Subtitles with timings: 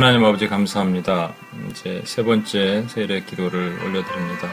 [0.00, 1.34] 하나님 아버지 감사합니다.
[1.68, 4.48] 이제 세 번째 세례 기도를 올려드립니다.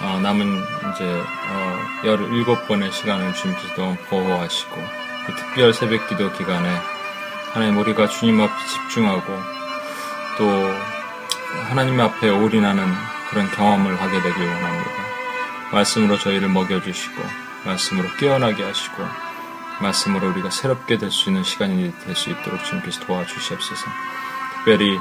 [0.00, 0.46] 어, 남은
[0.94, 1.04] 이제
[1.50, 6.68] 어, 17번의 시간을 주님께서 보호하시고 이 특별 새벽 기도 기간에
[7.54, 9.26] 하나님 우리가 주님 앞에 집중하고
[10.38, 10.48] 또
[11.68, 12.84] 하나님 앞에 올인하는
[13.30, 14.90] 그런 경험을 하게 되길 원합니다.
[15.72, 17.20] 말씀으로 저희를 먹여주시고
[17.64, 19.02] 말씀으로 깨어나게 하시고
[19.80, 23.86] 말씀으로 우리가 새롭게 될 수 있는 시간이 될 수 있도록 주님께서 도와주시옵소서.
[24.66, 24.98] 특별히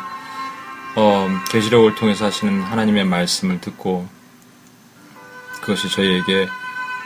[0.96, 4.08] 어, 계시록을 통해서 하시는 하나님의 말씀을 듣고
[5.60, 6.48] 그것이 저희에게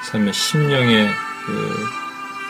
[0.03, 1.09] 삶의 심령의
[1.45, 1.89] 그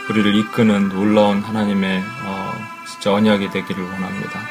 [0.10, 2.54] 우리를 이끄는 놀라운 하나님의 어,
[2.88, 4.42] 진짜 언약이 되기를 원합니다.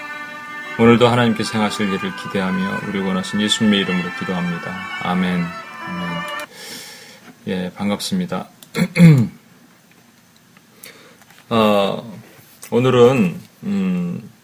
[0.78, 4.72] 오늘도 하나님께서 행하실 일을 기대하며 우리 원하신 예수님의 이름으로 기도합니다.
[5.02, 5.44] 아멘.
[5.88, 6.22] 아멘.
[7.48, 8.48] 예, 반갑습니다.
[11.50, 12.20] 어,
[12.70, 14.37] 오늘은 음,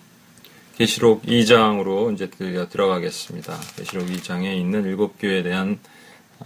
[0.77, 3.57] 계시록 2장으로 이제 들어가겠습니다.
[3.77, 5.79] 계시록 2장에 있는 일곱 교회에 대한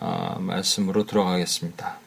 [0.00, 1.98] 아, 말씀으로 들어가겠습니다.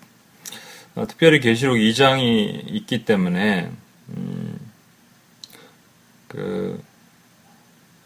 [0.96, 3.72] 어, 특별히 계시록 2장이 있기 때문에
[4.10, 4.60] 음,
[6.28, 6.84] 그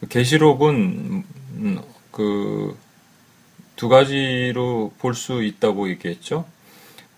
[0.08, 1.24] 계시록은
[1.56, 6.46] 음, 그두 가지로 볼 수 있다고 얘기했죠.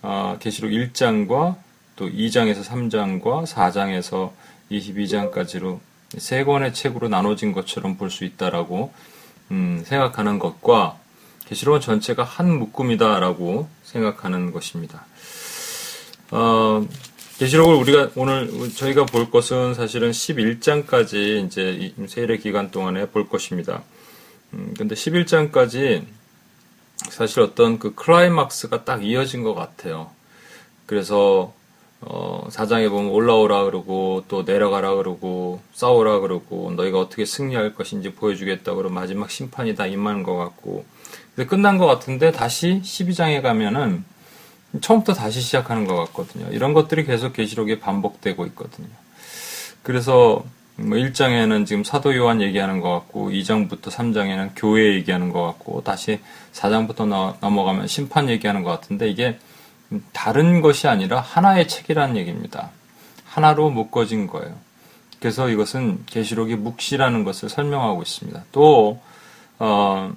[0.02, 1.58] 아, 계시록 1장과
[1.96, 4.32] 또 2장에서 3장과 4장에서
[4.72, 5.80] 22장까지로
[6.18, 8.94] 세 권의 책으로 나눠진 것처럼 볼 수 있다라고
[9.52, 10.98] 음, 생각하는 것과
[11.46, 15.06] 계시록은 전체가 한 묶음이다라고 생각하는 것입니다.
[16.32, 16.86] 어,
[17.40, 23.84] 계시록을 우리가 오늘 저희가 볼 것은 사실은 11장까지 이제 세례 기간 동안에 볼 것입니다.
[24.54, 26.04] 음, 근데 11장까지
[27.10, 30.10] 사실 어떤 그 클라이막스가 딱 이어진 것 같아요.
[30.86, 31.54] 그래서
[32.02, 38.76] 어, 사장에 보면 올라오라 그러고 또 내려가라 그러고 싸우라 그러고 너희가 어떻게 승리할 것인지 보여주겠다
[38.76, 40.86] 그러고 마지막 심판이 다 임하는 것 같고
[41.36, 44.04] 근데 끝난 것 같은데 다시 12장에 가면은
[44.82, 46.48] 처음부터 다시 시작하는 것 같거든요.
[46.52, 48.90] 이런 것들이 계속 계시록에 반복되고 있거든요.
[49.82, 50.44] 그래서
[50.76, 56.20] 뭐 1장에는 지금 사도 요한 얘기하는 것 같고 2장부터 3장에는 교회 얘기하는 것 같고 다시
[56.54, 57.08] 4장부터
[57.40, 59.40] 넘어가면 심판 얘기하는 것 같은데 이게
[60.14, 62.72] 다른 것이 아니라 하나의 책이라는 얘기입니다.
[63.26, 64.56] 하나로 묶어진 거예요.
[65.20, 68.44] 그래서 이것은 계시록의 묵시라는 것을 설명하고 있습니다.
[68.52, 69.02] 또
[69.60, 70.14] 어,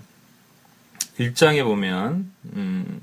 [1.19, 3.01] 1장에 보면 음,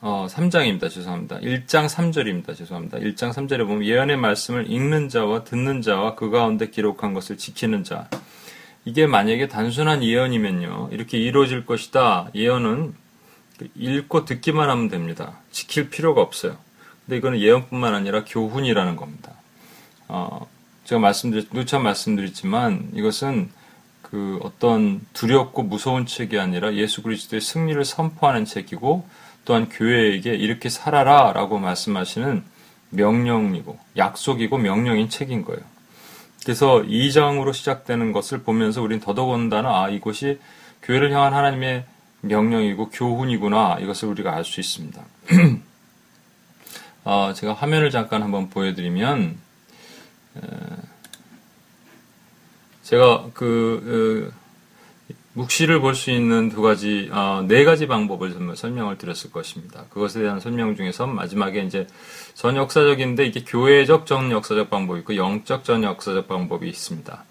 [0.00, 0.90] 어, 3장입니다.
[0.90, 1.38] 죄송합니다.
[1.40, 2.54] 1장 3절입니다.
[2.54, 2.98] 죄송합니다.
[2.98, 8.08] 1장 3절에 보면 예언의 말씀을 읽는 자와 듣는 자와 그 가운데 기록한 것을 지키는 자.
[8.84, 10.90] 이게 만약에 단순한 예언이면요.
[10.92, 12.28] 이렇게 이루어질 것이다.
[12.34, 12.94] 예언은
[13.74, 15.38] 읽고 듣기만 하면 됩니다.
[15.50, 16.56] 지킬 필요가 없어요.
[17.04, 19.32] 근데 이거는 예언뿐만 아니라 교훈이라는 겁니다.
[20.08, 20.46] 어,
[20.84, 23.50] 제가 말씀드렸, 누차 말씀드렸지만 이것은
[24.02, 29.06] 그 어떤 두렵고 무서운 책이 아니라 예수 그리스도의 승리를 선포하는 책이고
[29.44, 32.44] 또한 교회에게 이렇게 살아라 라고 말씀하시는
[32.90, 35.60] 명령이고 약속이고 명령인 책인 거예요.
[36.44, 40.38] 그래서 2장으로 시작되는 것을 보면서 우리는 더더군다나 아 이것이
[40.82, 41.84] 교회를 향한 하나님의
[42.28, 45.02] 명령이고 교훈이구나 이것을 우리가 알 수 있습니다.
[47.04, 49.38] 어, 제가 화면을 잠깐 한번 보여드리면
[52.82, 54.32] 제가 그
[55.34, 59.84] 묵시를 볼 수 있는 두 가지, 어, 네 가지 방법을 설명을 드렸을 것입니다.
[59.90, 61.88] 그것에 대한 설명 중에서 마지막에 이제
[62.34, 67.24] 전 역사적인데 이게 교회적 전 역사적 방법이 있고 영적 전 역사적 방법이 있습니다.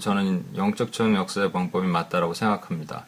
[0.00, 3.06] 저는 영적 전 역사적 방법이 맞다라고 생각합니다.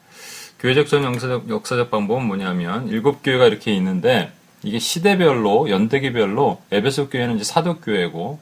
[0.64, 4.32] 교회적 전 역사적, 역사적 방법은 뭐냐면 일곱 교회가 이렇게 있는데
[4.62, 8.40] 이게 시대별로 연대기별로 에베소 교회는 이제 사도 교회고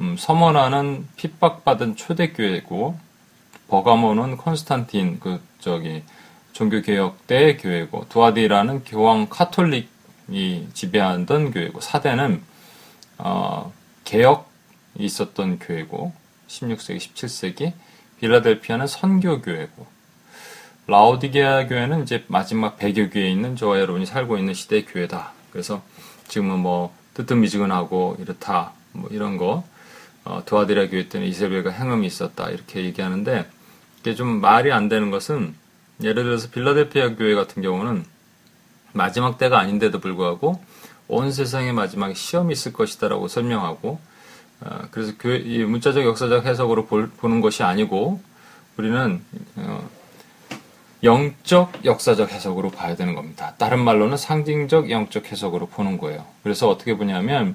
[0.00, 2.98] 음, 서머나는 핍박받은 초대 교회고
[3.68, 6.02] 버가모는 콘스탄틴 그 저기
[6.52, 12.42] 종교 개혁 때 교회고 두아디라는 교황 카톨릭이 지배하던 교회고 사대는
[13.18, 13.72] 어,
[14.02, 14.44] 개혁이
[14.96, 16.12] 있었던 교회고
[16.48, 17.72] 16세기 17세기
[18.18, 19.97] 빌라델피아는 선교 교회고
[20.90, 25.32] 라오디게아 교회는 이제 마지막 배교교에 있는 저와 여러분이 살고 있는 시대 교회다.
[25.52, 25.82] 그래서
[26.28, 29.64] 지금은 뭐 뜨뜻미지근하고 이렇다 뭐 이런 거
[30.24, 33.46] 어, 두아디라 교회 때는 이세벨과 행음이 있었다 이렇게 얘기하는데
[34.00, 35.54] 이게 좀 말이 안 되는 것은
[36.02, 38.06] 예를 들어서 빌라델피아 교회 같은 경우는
[38.94, 40.58] 마지막 때가 아닌데도 불구하고
[41.06, 44.00] 온 세상의 마지막에 시험이 있을 것이다라고 설명하고
[44.62, 48.22] 어, 그래서 교회, 이 문자적 역사적 해석으로 볼, 보는 것이 아니고
[48.78, 49.22] 우리는
[49.56, 49.97] 어,
[51.02, 53.54] 영적 역사적 해석으로 봐야 되는 겁니다.
[53.58, 56.24] 다른 말로는 상징적 영적 해석으로 보는 거예요.
[56.42, 57.54] 그래서 어떻게 보냐면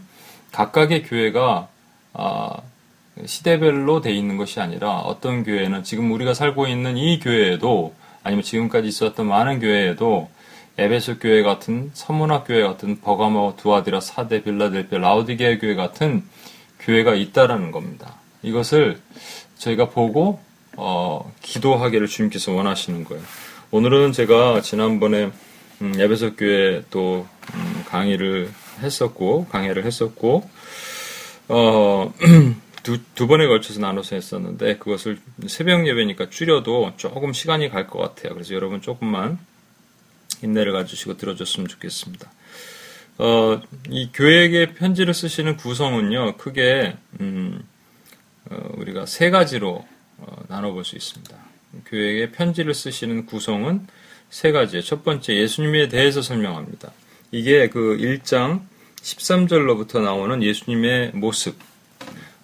[0.51, 1.67] 각각의 교회가
[2.13, 2.63] 어,
[3.25, 7.93] 시대별로 돼 있는 것이 아니라 어떤 교회는 지금 우리가 살고 있는 이 교회에도
[8.23, 10.29] 아니면 지금까지 있었던 많은 교회에도
[10.77, 16.23] 에베소 교회 같은 서문학 교회 같은 버가모, 두아디라, 사대, 빌라델피아, 라우디게아 교회 같은
[16.79, 18.15] 교회가 있다라는 겁니다.
[18.41, 18.99] 이것을
[19.57, 20.39] 저희가 보고
[20.75, 23.23] 어, 기도하기를 주님께서 원하시는 거예요.
[23.71, 25.31] 오늘은 제가 지난번에
[25.81, 30.49] 음, 에베소 교회 또 음, 강의를 했었고 강의를 했었고
[31.49, 32.13] 어,
[32.83, 38.33] 두, 두 번에 걸쳐서 나눠서 했었는데 그것을 새벽 예배니까 줄여도 조금 시간이 갈 것 같아요.
[38.33, 39.39] 그래서 여러분 조금만
[40.41, 42.29] 인내를 가지시고 들어줬으면 좋겠습니다.
[43.19, 47.63] 어, 이 교회에게 편지를 쓰시는 구성은요, 크게, 음,
[48.49, 49.92] 어, 우리가 세 가지로 어,
[50.47, 51.35] 나눠볼 수 있습니다.
[51.85, 53.87] 교회에게 편지를 쓰시는 구성은
[54.29, 54.83] 세 가지예요.
[54.83, 56.91] 첫 번째, 예수님에 대해서 설명합니다.
[57.31, 58.61] 이게 그 1장
[59.01, 61.57] 13절로부터 나오는 예수님의 모습.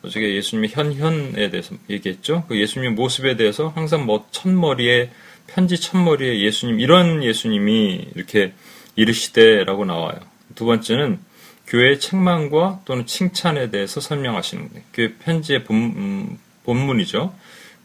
[0.01, 2.45] 어저께 예수님의 현현에 대해서 얘기했죠.
[2.47, 5.11] 그 예수님의 모습에 대해서 항상 뭐 첫머리에
[5.47, 8.53] 편지 첫머리에 예수님 이런 예수님이 이렇게
[8.95, 10.19] 이르시되라고 나와요.
[10.55, 11.19] 두 번째는
[11.67, 14.83] 교회의 책망과 또는 칭찬에 대해서 설명하시는 거예요.
[14.93, 17.33] 교회 편지의 본, 음, 본문이죠.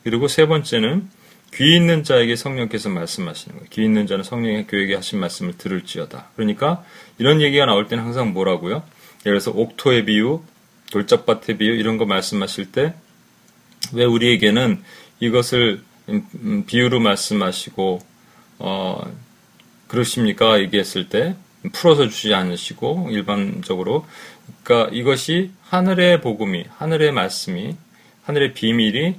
[0.05, 1.09] 그리고 세 번째는
[1.55, 3.69] 귀 있는 자에게 성령께서 말씀하시는 거예요.
[3.71, 6.31] 귀 있는 자는 성령의 교회에게 하신 말씀을 들을지어다.
[6.37, 6.85] 그러니까
[7.19, 8.83] 이런 얘기가 나올 때는 항상 뭐라고요?
[9.25, 10.43] 예를 들어서 옥토의 비유,
[10.91, 12.95] 돌짝밭의 비유 이런 거 말씀하실 때
[13.93, 14.83] 왜 우리에게는
[15.21, 18.01] 이것을 음, 음, 비유로 말씀하시고
[18.59, 19.13] 어
[19.89, 21.37] 그러십니까 얘기했을 때
[21.73, 24.07] 풀어서 주지 않으시고 일반적으로
[24.63, 27.77] 그러니까 이것이 하늘의 복음이 하늘의 말씀이
[28.25, 29.17] 하늘의 비밀이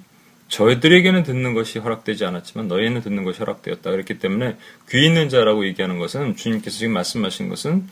[0.48, 3.92] 저희들에게는 듣는 것이 허락되지 않았지만 너희는 듣는 것이 허락되었다.
[3.92, 4.58] 그렇기 때문에
[4.90, 7.88] 귀 있는 자라고 얘기하는 것은 주님께서 지금 말씀하신 것은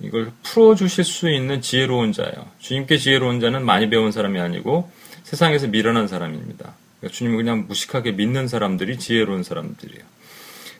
[0.00, 2.50] 이걸 풀어주실 수 있는 지혜로운 자예요.
[2.58, 4.90] 주님께 지혜로운 자는 많이 배운 사람이 아니고
[5.24, 6.74] 세상에서 미련한 사람입니다.
[7.00, 10.04] 그러니까 주님을 그냥 무식하게 믿는 사람들이 지혜로운 사람들이에요.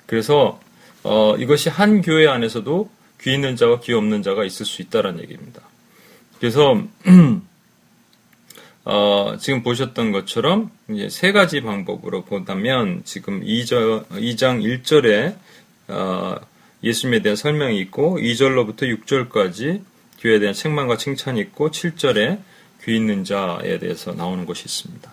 [0.04, 0.60] 그래서
[1.02, 2.90] 어, 이것이 한 교회 안에서도
[3.22, 5.62] 귀 있는 자와 귀 없는 자가 있을 수 있다라는 얘기입니다.
[6.38, 6.82] 그래서
[8.88, 15.34] 어, 지금 보셨던 것처럼 이제 세 가지 방법으로 본다면 지금 2절, 2장 1절에
[15.88, 16.36] 어,
[16.84, 19.82] 예수님에 대한 설명이 있고 2절로부터 6절까지
[20.20, 22.38] 교회에 대한 책망과 칭찬이 있고 7절에
[22.84, 25.12] 귀 있는 자에 대해서 나오는 것이 있습니다.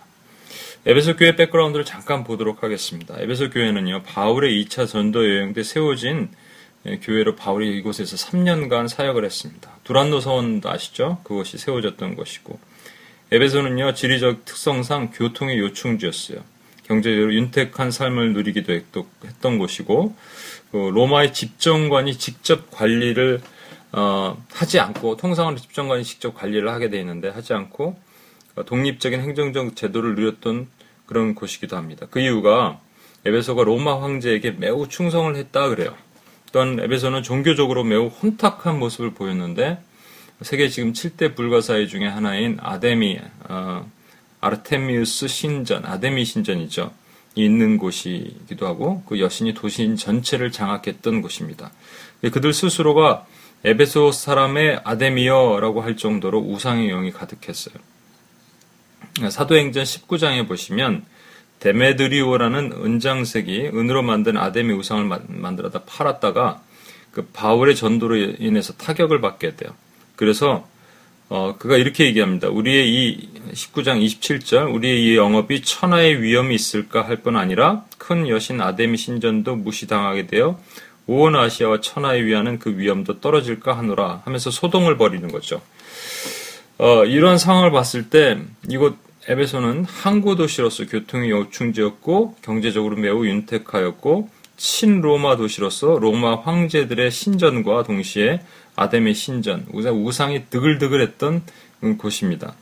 [0.86, 3.16] 에베소 교회 백그라운드를 잠깐 보도록 하겠습니다.
[3.18, 6.28] 에베소 교회는요, 바울의 2차 전도 여행 때 세워진
[6.86, 9.70] 예, 교회로 바울이 이곳에서 3년간 사역을 했습니다.
[9.82, 11.18] 두란노 서원도 아시죠?
[11.24, 12.60] 그것이 세워졌던 것이고,
[13.32, 16.38] 에베소는요, 지리적 특성상 교통의 요충지였어요.
[16.84, 20.14] 경제적으로 윤택한 삶을 누리기도 했던 곳이고,
[20.70, 23.40] 그 로마의 집정관이 직접 관리를
[23.96, 27.96] 어, 하지 않고 통상으로 집정관이 직접 관리를 하게 되어 있는데 하지 않고
[28.66, 30.66] 독립적인 행정적 제도를 누렸던
[31.06, 32.06] 그런 곳이기도 합니다.
[32.10, 32.80] 그 이유가
[33.24, 35.94] 에베소가 로마 황제에게 매우 충성을 했다 그래요.
[36.52, 39.78] 또한 에베소는 종교적으로 매우 혼탁한 모습을 보였는데
[40.42, 43.90] 세계 지금 7대 불가사의 중에 하나인 아데미, 어,
[44.40, 46.92] 아르테미우스 신전, 아데미 신전이죠.
[47.36, 51.70] 있는 곳이기도 하고 그 여신이 도시 전체를 장악했던 곳입니다.
[52.20, 53.26] 그들 스스로가
[53.64, 57.74] 에베소 사람의 아데미어라고 할 정도로 우상의 영이 가득했어요.
[59.30, 61.04] 사도행전 19장에 보시면
[61.60, 66.62] 데메드리오라는 은장색이 은으로 만든 아데미 우상을 만들어다 팔았다가
[67.10, 69.74] 그 바울의 전도로 인해서 타격을 받게 돼요.
[70.16, 70.66] 그래서
[71.28, 72.48] 어, 그가 이렇게 얘기합니다.
[72.48, 78.60] 우리의 이 19장 27절, 우리의 이 영업이 천하의 위험이 있을까 할 뿐 아니라 큰 여신
[78.60, 80.60] 아데미 신전도 무시당하게 되어
[81.06, 85.60] 온 아시아와 천하에 위하는 그 위험도 떨어질까 하노라 하면서 소동을 벌이는 거죠.
[86.78, 95.36] 어, 이러한 상황을 봤을 때 이곳 에베소는 항구 도시로서 교통이 요충지였고 경제적으로 매우 윤택하였고 친로마
[95.36, 98.40] 도시로서 로마 황제들의 신전과 동시에
[98.76, 101.42] 아담의 신전, 우상이 드글드글했던
[101.98, 102.54] 곳입니다.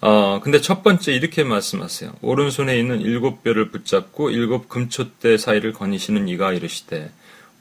[0.00, 2.12] 어, 근데 첫 번째 이렇게 말씀하세요.
[2.20, 7.10] 오른손에 있는 일곱 뼈를 붙잡고 일곱 금초대 사이를 거니시는 이가 이르시되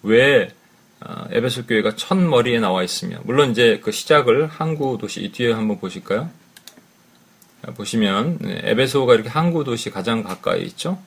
[0.03, 0.49] 왜
[0.99, 5.79] 어, 에베소 교회가 첫 머리에 나와 있으며 물론 이제 그 시작을 항구 도시 뒤에 한번
[5.79, 6.29] 보실까요?
[7.77, 10.99] 보시면 네, 에베소가 이렇게 항구 도시 가장 가까이 있죠.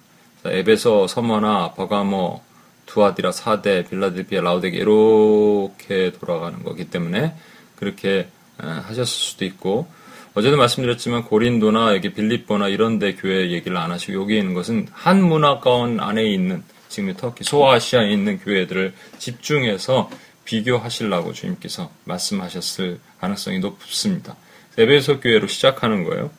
[0.45, 2.41] 에베소, 서머나, 버가모,
[2.89, 7.35] 두아디라, 사대, 빌라델피아, 라우데게 이렇게 돌아가는 거기 때문에
[7.77, 9.87] 그렇게 하셨을 수도 있고
[10.35, 15.23] 어제도 말씀드렸지만 고린도나 여기 빌립보나 이런 데 교회 얘기를 안 하시고 여기 있는 것은 한
[15.23, 20.11] 문화가원 안에 있는 지금 터키 소아시아에 있는 교회들을 집중해서
[20.45, 24.37] 비교하시려고 주님께서 말씀하셨을 가능성이 높습니다.
[24.79, 26.31] 에베소 교회로 시작하는 거예요.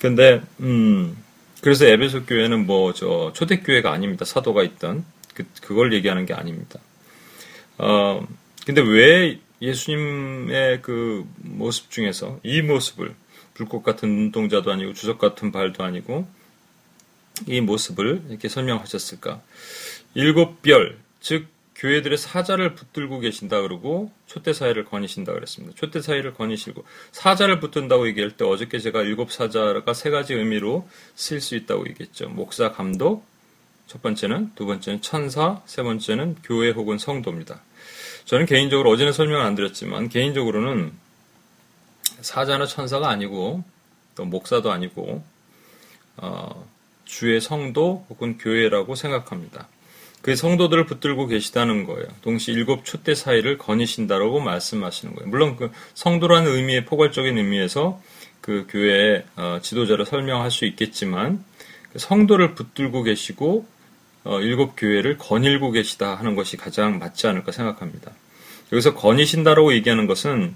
[0.00, 1.16] 근데 음
[1.60, 4.24] 그래서 에베소 교회는 뭐 저 초대 교회가 아닙니다.
[4.24, 5.04] 사도가 있던
[5.38, 6.80] 그 그걸 얘기하는 게 아닙니다.
[7.78, 8.26] 어
[8.66, 13.14] 근데 왜 예수님의 그 모습 중에서 이 모습을
[13.54, 16.28] 불꽃 같은 눈동자도 아니고 주석 같은 발도 아니고
[17.46, 19.40] 이 모습을 이렇게 설명하셨을까?
[20.14, 25.76] 일곱 별, 즉 교회들의 사자를 붙들고 계신다 그러고 초대 사회를 거니신다 그랬습니다.
[25.76, 31.54] 초대 사회를 거니시고 사자를 붙든다고 얘기할 때 어저께 제가 일곱 사자가 세 가지 의미로 쓸수
[31.54, 32.28] 있다고 얘기했죠.
[32.30, 33.24] 목사, 감독,
[33.88, 37.60] 첫 번째는 두 번째는 천사, 세 번째는 교회 혹은 성도입니다.
[38.26, 40.92] 저는 개인적으로 어제는 설명 안 드렸지만 개인적으로는
[42.20, 43.64] 사자나 천사가 아니고
[44.14, 45.24] 또 목사도 아니고
[46.18, 46.68] 어,
[47.06, 49.68] 주의 성도 혹은 교회라고 생각합니다.
[50.20, 52.06] 그 성도들을 붙들고 계시다는 거예요.
[52.20, 55.30] 동시 일곱 초대 사이를 거니신다라고 말씀하시는 거예요.
[55.30, 58.02] 물론 그 성도라는 의미의 포괄적인 의미에서
[58.42, 61.42] 그 교회의 어, 지도자를 설명할 수 있겠지만
[61.92, 63.77] 그 성도를 붙들고 계시고
[64.24, 68.12] 어, 일곱 교회를 거닐고 계시다 하는 것이 가장 맞지 않을까 생각합니다.
[68.72, 70.54] 여기서 거니신다라고 얘기하는 것은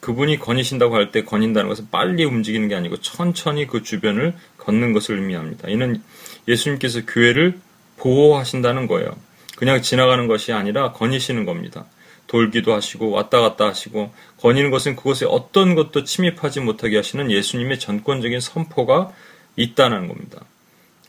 [0.00, 5.16] 그분이 거니신다고 할 때 거닌다는 것은 빨리 움직이는 게 아니고 천천히 그 주변을 걷는 것을
[5.18, 5.68] 의미합니다.
[5.68, 6.02] 이는
[6.48, 7.58] 예수님께서 교회를
[7.98, 9.16] 보호하신다는 거예요.
[9.56, 11.84] 그냥 지나가는 것이 아니라 거니시는 겁니다.
[12.26, 18.40] 돌기도 하시고 왔다 갔다 하시고 거니는 것은 그곳에 어떤 것도 침입하지 못하게 하시는 예수님의 전권적인
[18.40, 19.12] 선포가
[19.54, 20.40] 있다는 겁니다.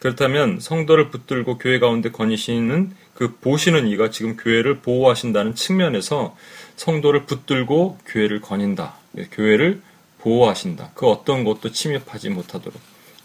[0.03, 6.35] 그렇다면 성도를 붙들고 교회 가운데 거니시는 그 보시는 이가 지금 교회를 보호하신다는 측면에서
[6.75, 8.95] 성도를 붙들고 교회를 거닌다.
[9.31, 9.81] 교회를
[10.19, 10.91] 보호하신다.
[10.93, 12.77] 그 어떤 것도 침입하지 못하도록.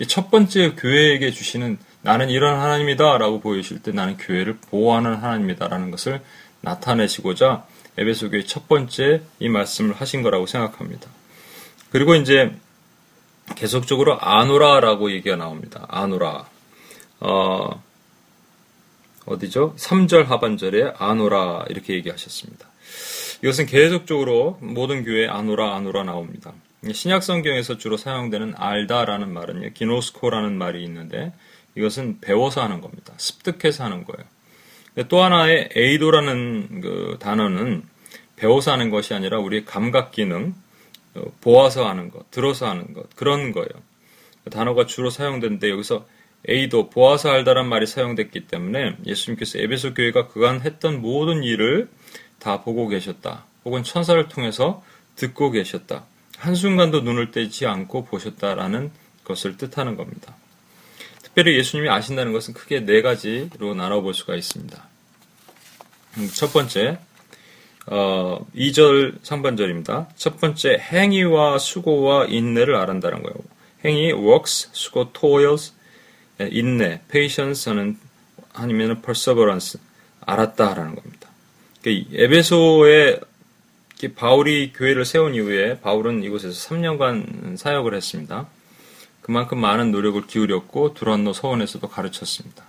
[0.07, 5.91] 첫 번째 교회에게 주시는 나는 이런 하나님이다 라고 보여주실 때 나는 교회를 보호하는 하나님이다 라는
[5.91, 6.21] 것을
[6.61, 7.67] 나타내시고자
[7.97, 11.11] 에베소 교회 첫 번째 이 말씀을 하신 거라고 생각합니다.
[11.91, 12.53] 그리고 이제
[13.57, 15.85] 계속적으로 아노라라고 얘기가 나옵니다.
[15.89, 16.47] 아노라.
[17.21, 17.83] 어,
[19.27, 19.75] 어디죠?
[19.77, 22.69] 3절 하반절에 아노라 이렇게 얘기하셨습니다.
[23.43, 26.53] 이것은 계속적으로 모든 교회에 아노라 아노라 나옵니다.
[26.91, 29.71] 신약 성경에서 주로 사용되는 알다라는 말은요.
[29.75, 31.33] 기노스코라는 말이 있는데
[31.77, 33.15] 이것은 배워서 하는 겁니다.
[33.17, 34.27] 습득해서 하는 거예요.
[35.09, 37.85] 또 하나의 에이도라는 그 단어는
[38.37, 40.55] 배워서 하는 것이 아니라 우리의 감각 기능,
[41.15, 43.69] 어, 보아서 하는 것, 들어서 하는 것, 그런 거예요.
[44.45, 46.07] 그 단어가 주로 사용되는데 여기서
[46.49, 51.89] 에이도, 보아서 알다란 말이 사용됐기 때문에 예수님께서 에베소 교회가 그간 했던 모든 일을
[52.39, 53.45] 다 보고 계셨다.
[53.65, 54.83] 혹은 천사를 통해서
[55.17, 56.05] 듣고 계셨다.
[56.39, 58.91] 한순간도 눈을 떼지 않고 보셨다라는
[59.25, 60.35] 것을 뜻하는 겁니다.
[61.23, 64.89] 특별히 예수님이 아신다는 것은 크게 네 가지로 나눠볼 수가 있습니다.
[66.17, 66.99] 음, 첫 번째,
[67.87, 70.09] 어, 2절 상반절입니다.
[70.17, 73.37] 첫 번째, 행위와 수고와 인내를 알한다는 거예요.
[73.85, 75.75] 행위, works, 수고, toils,
[76.41, 77.99] 인내, patience는
[78.53, 79.81] 아니면 perseverance,
[80.21, 81.29] 알았다라는 겁니다.
[81.83, 83.21] 그러니까 에베소에
[84.15, 88.47] 바울이 교회를 세운 이후에 바울은 이곳에서 3년간 사역을 했습니다.
[89.21, 92.65] 그만큼 많은 노력을 기울였고 두란노 서원에서도 가르쳤습니다.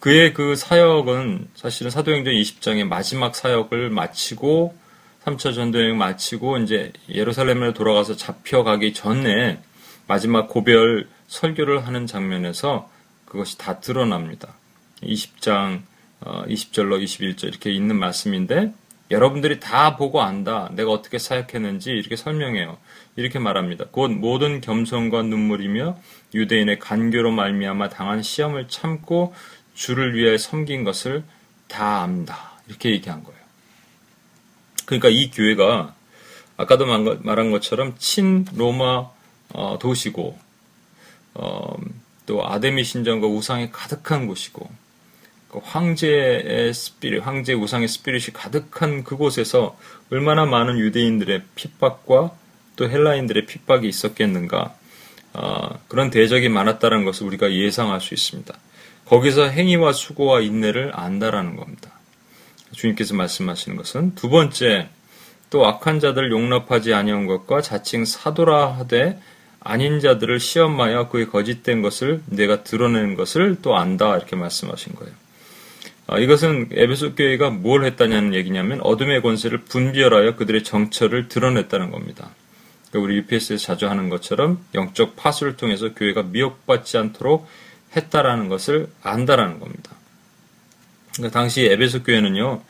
[0.00, 4.76] 그의 그 사역은 사실은 사도행전 20장의 마지막 사역을 마치고
[5.24, 9.60] 3차 전도여행 마치고 이제 예루살렘에 돌아가서 잡혀가기 전에
[10.06, 12.90] 마지막 고별 설교를 하는 장면에서
[13.24, 14.54] 그것이 다 드러납니다.
[15.02, 15.82] 20장
[16.22, 18.72] 20절로 어, 21절 이렇게 있는 말씀인데
[19.10, 20.70] 여러분들이 다 보고 안다.
[20.72, 22.76] 내가 어떻게 사역했는지 이렇게 설명해요.
[23.14, 23.86] 이렇게 말합니다.
[23.90, 25.98] 곧 모든 겸손과 눈물이며
[26.34, 29.32] 유대인의 간교로 말미암아 당한 시험을 참고
[29.74, 31.22] 주를 위해 섬긴 것을
[31.68, 32.52] 다 압니다.
[32.66, 33.38] 이렇게 얘기한 거예요.
[34.86, 35.94] 그러니까 이 교회가
[36.56, 39.08] 아까도 말한 것처럼 친 로마
[39.52, 40.36] 어, 도시고
[41.38, 41.76] 어,
[42.24, 44.68] 또 아데미 신전과 우상이 가득한 곳이고
[45.48, 49.78] 그 황제의 스피릿, 황제 우상의 스피릿이 가득한 그곳에서
[50.10, 52.32] 얼마나 많은 유대인들의 핍박과
[52.76, 54.74] 또 헬라인들의 핍박이 있었겠는가
[55.34, 58.54] 어, 그런 대적이 많았다는 것을 우리가 예상할 수 있습니다.
[59.04, 61.92] 거기서 행위와 수고와 인내를 안다라는 겁니다.
[62.72, 64.88] 주님께서 말씀하시는 것은 두 번째
[65.50, 69.20] 또 악한 자들 용납하지 아니한 것과 자칭 사도라 하되
[69.68, 75.12] 아닌 자들을 시험하여 그의 거짓된 것을 내가 드러내는 것을 또 안다 이렇게 말씀하신 거예요.
[76.06, 82.30] 아, 이것은 에베소 교회가 뭘 했다냐는 얘기냐면 어둠의 권세를 분별하여 그들의 정처를 드러냈다는 겁니다.
[82.90, 87.48] 그러니까 우리 UPS에서 자주 하는 것처럼 영적 파수를 통해서 교회가 미혹받지 않도록
[87.96, 89.90] 했다라는 것을 안다라는 겁니다.
[91.14, 92.62] 그러니까 당시 에베소 교회는요,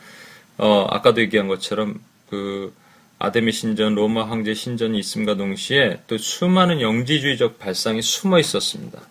[0.57, 2.73] 어, 아까도 얘기한 것처럼 그
[3.19, 9.01] 아데미 신전, 로마 황제 신전이 있음과 동시에 또 수많은 영지주의적 발상이 숨어 있었습니다.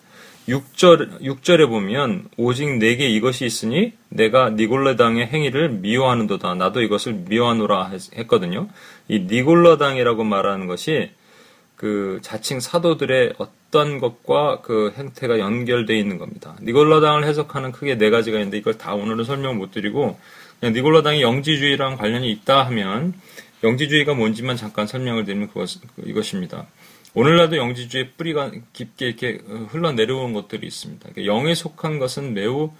[0.47, 6.55] 6절, 6절에 보면 오직 내게 이것이 있으니 내가 니골라당의 행위를 미워하는도다.
[6.55, 8.69] 나도 이것을 미워하노라 했거든요.
[9.09, 11.11] 이 니골라당이라고 말하는 것이
[11.75, 16.55] 그 자칭 사도들의 어떤 것과 그 행태가 연결되어 있는 겁니다.
[16.61, 20.17] 니골라당을 해석하는 크게 네 가지가 있는데 이걸 다 오늘은 설명 못 드리고
[20.61, 23.13] 그냥 니골라당이 영지주의랑 관련이 있다 하면
[23.63, 26.67] 영지주의가 뭔지만 잠깐 설명을 드리면 그것, 이것입니다.
[27.13, 31.09] 오늘날도 영지주의 뿌리가 깊게 이렇게 흘러내려오는 것들이 있습니다.
[31.11, 32.71] 그러니까 영에 속한 것은 매우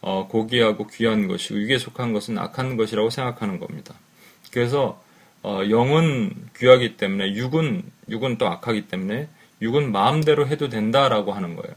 [0.00, 3.94] 어, 고귀하고 귀한 것이고 육에 속한 것은 악한 것이라고 생각하는 겁니다.
[4.50, 5.02] 그래서
[5.42, 9.28] 어, 영은 귀하기 때문에 육은 육은 또 악하기 때문에
[9.62, 11.74] 육은 마음대로 해도 된다라고 하는 거예요.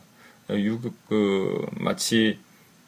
[0.51, 2.39] 육, 그, 마치,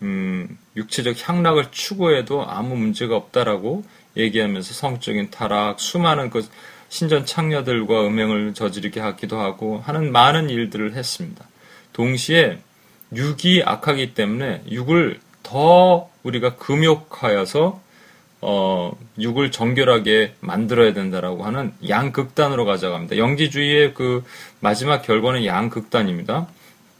[0.01, 3.83] 음, 육체적 향락을 추구해도 아무 문제가 없다라고
[4.17, 6.47] 얘기하면서 성적인 타락, 수많은 그
[6.89, 11.45] 신전 창녀들과 음행을 저지르게 하기도 하고 하는 많은 일들을 했습니다.
[11.93, 12.59] 동시에
[13.15, 17.81] 육이 악하기 때문에 육을 더 우리가 금욕하여서
[18.43, 23.17] 어, 육을 정결하게 만들어야 된다라고 하는 양극단으로 가져갑니다.
[23.17, 24.23] 영지주의의 그
[24.59, 26.47] 마지막 결과는 양극단입니다.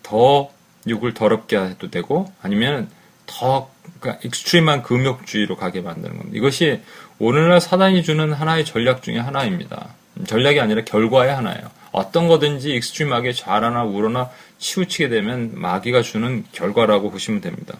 [0.03, 0.49] 더
[0.87, 2.89] 육을 더럽게 해도 되고 아니면
[3.25, 3.69] 더
[3.99, 6.37] 그러니까 extreme한 금욕주의로 가게 만드는 겁니다.
[6.37, 6.81] 이것이
[7.19, 9.93] 오늘날 사단이 주는 하나의 전략 중에 하나입니다.
[10.25, 11.71] 전략이 아니라 결과의 하나예요.
[11.91, 17.77] 어떤 거든지 extreme하게 좌라나 우로나 치우치게 되면 마귀가 주는 결과라고 보시면 됩니다.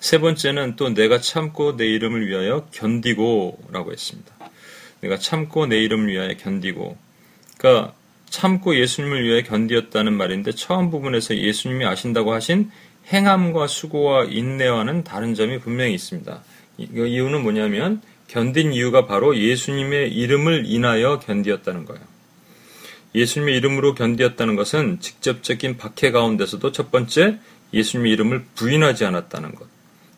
[0.00, 4.32] 세 번째는 또 내가 참고 내 이름을 위하여 견디고 라고 했습니다.
[5.00, 6.96] 내가 참고 내 이름을 위하여 견디고.
[7.58, 7.94] 그러니까
[8.30, 12.70] 참고 예수님을 위하여 견디었다는 말인데 처음 부분에서 예수님이 아신다고 하신
[13.12, 16.42] 행함과 수고와 인내와는 다른 점이 분명히 있습니다.
[16.94, 22.02] 그 이유는 뭐냐면 견딘 이유가 바로 예수님의 이름을 인하여 견디었다는 거예요.
[23.14, 27.40] 예수님의 이름으로 견디었다는 것은 직접적인 박해 가운데서도 첫 번째
[27.74, 29.66] 예수님의 이름을 부인하지 않았다는 것.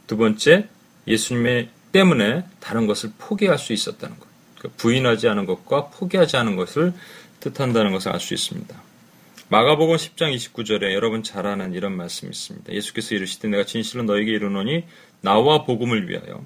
[0.06, 0.68] 두 번째
[1.08, 4.26] 예수님의 때문에 다른 것을 포기할 수 있었다는 것.
[4.58, 6.92] 그러니까 부인하지 않은 것과 포기하지 않은 것을
[7.42, 8.80] 뜻한다는 것을 알 수 있습니다.
[9.48, 12.72] 마가복음 10장 29절에 여러분 잘 아는 이런 말씀이 있습니다.
[12.72, 14.84] 예수께서 이르시되 내가 진실로 너에게 이르노니
[15.20, 16.44] 나와 복음을 위하여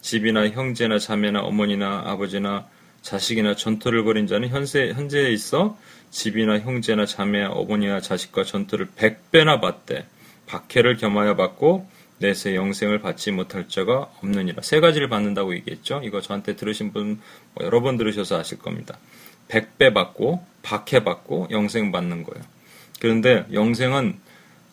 [0.00, 2.66] 집이나 형제나 자매나 어머니나 아버지나
[3.02, 5.76] 자식이나 전투를 벌인 자는 현세, 현재에 있어
[6.10, 10.06] 집이나 형제나 자매, 어머니나 자식과 전투를 백배나 받되
[10.46, 11.86] 박해를 겸하여 받고
[12.18, 14.62] 내세 영생을 받지 못할 자가 없느니라.
[14.62, 16.02] 세 가지를 받는다고 얘기했죠.
[16.04, 17.16] 이거 저한테 들으신 분뭐
[17.60, 18.98] 여러 번 들으셔서 아실 겁니다.
[19.50, 22.44] 백배 받고 박해 받고 영생 받는 거예요.
[23.00, 24.18] 그런데 영생은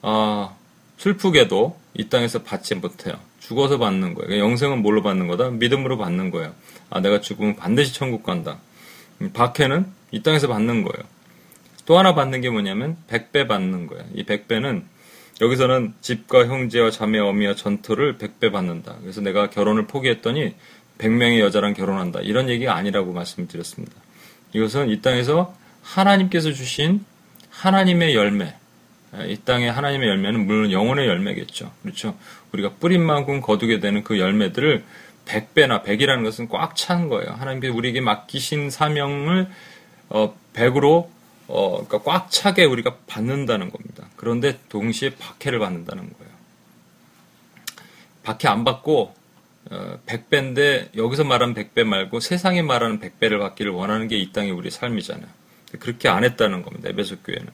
[0.04, 0.56] 아,
[0.98, 3.16] 슬프게도 이 땅에서 받지 못해요.
[3.40, 4.28] 죽어서 받는 거예요.
[4.28, 5.50] 그러니까 영생은 뭘로 받는 거다?
[5.50, 6.54] 믿음으로 받는 거예요.
[6.90, 8.60] 아, 내가 죽으면 반드시 천국 간다.
[9.22, 11.06] 음, 박해는 이 땅에서 받는 거예요.
[11.86, 14.04] 또 하나 받는 게 뭐냐면 백배 받는 거예요.
[14.14, 14.86] 이 백배는
[15.42, 18.98] 여기서는 집과 형제와 자매 어미와 전투를 백배 받는다.
[19.02, 20.56] 그래서 내가 결혼을 포기했더니
[20.98, 22.22] 백명의 여자랑 결혼한다.
[22.22, 23.96] 이런 얘기가 아니라고 말씀을 드렸습니다.
[24.54, 27.04] 이것은 이 땅에서 하나님께서 주신
[27.50, 28.56] 하나님의 열매,
[29.28, 31.72] 이 땅의 하나님의 열매는 물론 영혼의 열매겠죠.
[31.82, 32.18] 그렇죠.
[32.52, 34.84] 우리가 뿌린 만큼 거두게 되는 그 열매들을
[35.26, 37.32] 100배나 100이라는 것은 꽉 찬 거예요.
[37.32, 39.48] 하나님께서 우리에게 맡기신 사명을
[40.10, 41.10] 어, 100으로
[41.48, 44.06] 어, 그러니까 꽉 차게 우리가 받는다는 겁니다.
[44.16, 46.32] 그런데 동시에 박해를 받는다는 거예요.
[48.24, 49.16] 박해 안 받고
[49.70, 54.70] 어, 100배인데 여기서 말하는 100배 말고 세상에 말하는 100배를 받기를 원하는 게 이 땅의 우리
[54.72, 55.28] 삶이잖아요.
[55.80, 56.90] 그렇게 안 했다는 겁니다.
[56.90, 57.48] 에베소 교회는.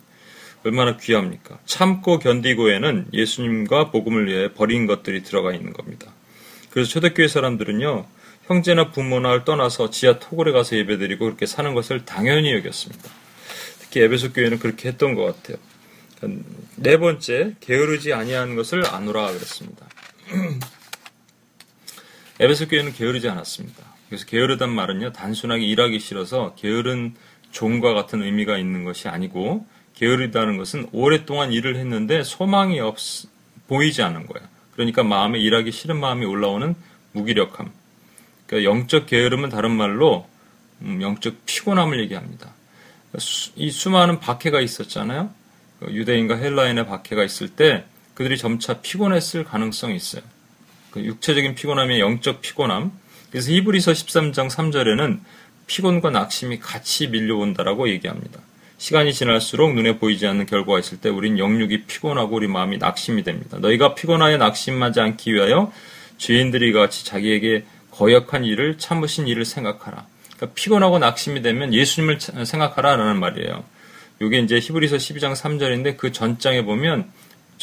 [0.65, 1.60] 얼마나 귀합니까?
[1.65, 6.12] 참고 견디고에는 예수님과 복음을 위해 버린 것들이 들어가 있는 겁니다.
[6.69, 8.06] 그래서 초대교회 사람들은요,
[8.47, 13.10] 형제나 부모나 떠나서 지하 토굴에 가서 예배드리고 그렇게 사는 것을 당연히 여겼습니다.
[13.80, 15.58] 특히 에베소 교회는 그렇게 했던 것 같아요.
[16.78, 19.86] 네 번째, 게으르지 아니하는 것을 아노라 그랬습니다.
[22.43, 23.86] 에베소 교회는 게으르지 않았습니다.
[24.10, 27.15] 그래서 게으르단 말은요, 단순하게 일하기 싫어서 게으른
[27.51, 32.97] 종과 같은 의미가 있는 것이 아니고 게으르다는 것은 오랫동안 일을 했는데 소망이 없,
[33.69, 34.45] 보이지 않은 거예요.
[34.73, 36.75] 그러니까 마음에 일하기 싫은 마음이 올라오는
[37.13, 37.71] 무기력함.
[38.45, 40.27] 그러니까 영적 게으름은 다른 말로
[40.82, 42.53] 음, 영적 피곤함을 얘기합니다.
[43.56, 45.34] 이 수많은 박해가 있었잖아요.
[45.79, 50.23] 그 유대인과 헬라인의 박해가 있을 때 그들이 점차 피곤했을 가능성이 있어요.
[50.93, 52.91] 그 육체적인 피곤함이 영적 피곤함.
[53.32, 55.19] 그래서 히브리서 13장 3절에는
[55.65, 58.39] 피곤과 낙심이 같이 밀려온다라고 얘기합니다.
[58.77, 63.58] 시간이 지날수록 눈에 보이지 않는 결과가 있을 때 우린 영육이 피곤하고 우리 마음이 낙심이 됩니다.
[63.60, 65.71] 너희가 피곤하여 낙심하지 않기 위하여
[66.17, 70.06] 죄인들이 같이 자기에게 거역한 일을 참으신 일을 생각하라.
[70.36, 73.63] 그러니까 피곤하고 낙심이 되면 예수님을 생각하라라는 말이에요.
[74.21, 77.10] 이게 이제 히브리서 12장 3절인데 그 전장에 보면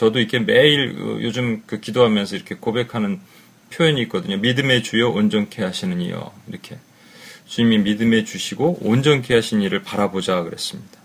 [0.01, 3.21] 저도 이렇게 매일 그 요즘 그 기도하면서 이렇게 고백하는
[3.71, 4.39] 표현이 있거든요.
[4.39, 6.79] 믿음의 주여 온전케 하시는 이여 이렇게
[7.47, 10.99] 주님이 믿음에 주시고 온전케 하신 일을 바라보자 그랬습니다.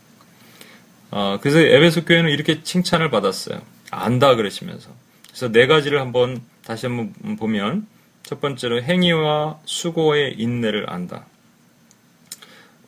[1.12, 3.62] 아, 그래서 에베소 교회는 이렇게 칭찬을 받았어요.
[3.92, 4.92] 안다 그러시면서.
[5.28, 7.88] 그래서 네 가지를 한번 다시 한번 보면
[8.24, 11.26] 첫 번째로 행위와 수고의 인내를 안다.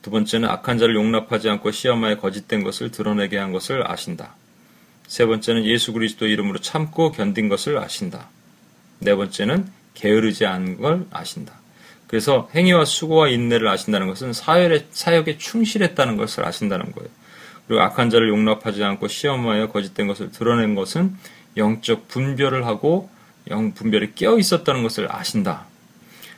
[0.00, 4.37] 두 번째는 악한 자를 용납하지 않고 시험하에 거짓된 것을 드러내게 한 것을 아신다.
[5.08, 8.28] 세 번째는 예수 그리스도 이름으로 참고 견딘 것을 아신다.
[9.00, 11.54] 네 번째는 게으르지 않은 걸 아신다.
[12.06, 17.08] 그래서 행위와 수고와 인내를 아신다는 것은 사역에, 사역에 충실했다는 것을 아신다는 거예요.
[17.66, 21.16] 그리고 악한 자를 용납하지 않고 시험하여 거짓된 것을 드러낸 것은
[21.56, 23.10] 영적 분별을 하고
[23.50, 25.66] 영 분별에 깨어 있었다는 것을 아신다.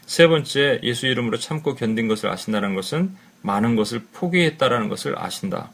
[0.06, 5.70] 세 번째, 예수 이름으로 참고 견딘 것을 아신다는 것은 많은 것을 포기했다라는 것을 아신다.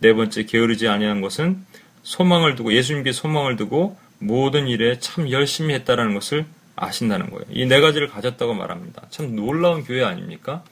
[0.00, 1.64] 네 번째, 게으르지 아니한 것은
[2.02, 7.44] 소망을 두고 예수님께 소망을 두고 모든 일에 참 열심히 했다라는 것을 아신다는 거예요.
[7.50, 9.02] 이 네 가지를 가졌다고 말합니다.
[9.10, 10.64] 참 놀라운 교회 아닙니까?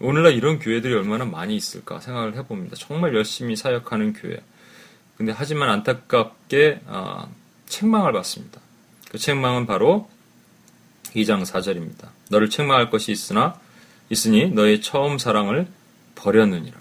[0.00, 2.76] 오늘날 이런 교회들이 얼마나 많이 있을까 생각을 해봅니다.
[2.76, 4.38] 정말 열심히 사역하는 교회.
[5.16, 7.28] 근데 하지만 안타깝게 아,
[7.66, 8.60] 책망을 받습니다.
[9.10, 10.08] 그 책망은 바로
[11.14, 12.08] 2장 4절입니다.
[12.30, 13.58] 너를 책망할 것이 있으나
[14.10, 15.68] 있으니 너의 처음 사랑을
[16.16, 16.76] 버렸느니라.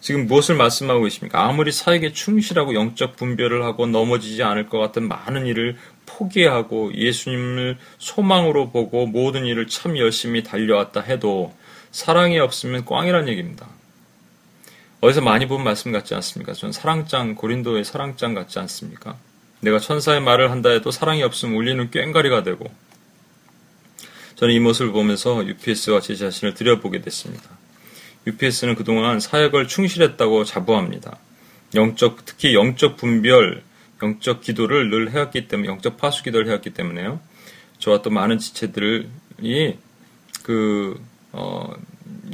[0.00, 1.44] 지금 무엇을 말씀하고 계십니까?
[1.44, 8.70] 아무리 사역에 충실하고 영적 분별을 하고 넘어지지 않을 것 같은 많은 일을 포기하고 예수님을 소망으로
[8.70, 11.54] 보고 모든 일을 참 열심히 달려왔다 해도
[11.90, 13.68] 사랑이 없으면 꽝이란 얘기입니다.
[15.00, 16.52] 어디서 많이 본 말씀 같지 않습니까?
[16.52, 19.16] 전 사랑장, 고린도의 사랑장 같지 않습니까?
[19.60, 22.66] 내가 천사의 말을 한다 해도 사랑이 없으면 울리는 꽹가리가 되고
[24.36, 27.48] 저는 이 모습을 보면서 UPS와 제 자신을 들여보게 됐습니다.
[28.26, 31.18] UPS는 그동안 사역을 충실했다고 자부합니다.
[31.74, 33.62] 영적, 특히 영적 분별,
[34.02, 37.20] 영적 기도를 늘 해왔기 때문에, 영적 파수 기도를 해왔기 때문에요.
[37.78, 39.08] 저와 또 많은 지체들이
[40.42, 41.00] 그,
[41.32, 41.72] 어,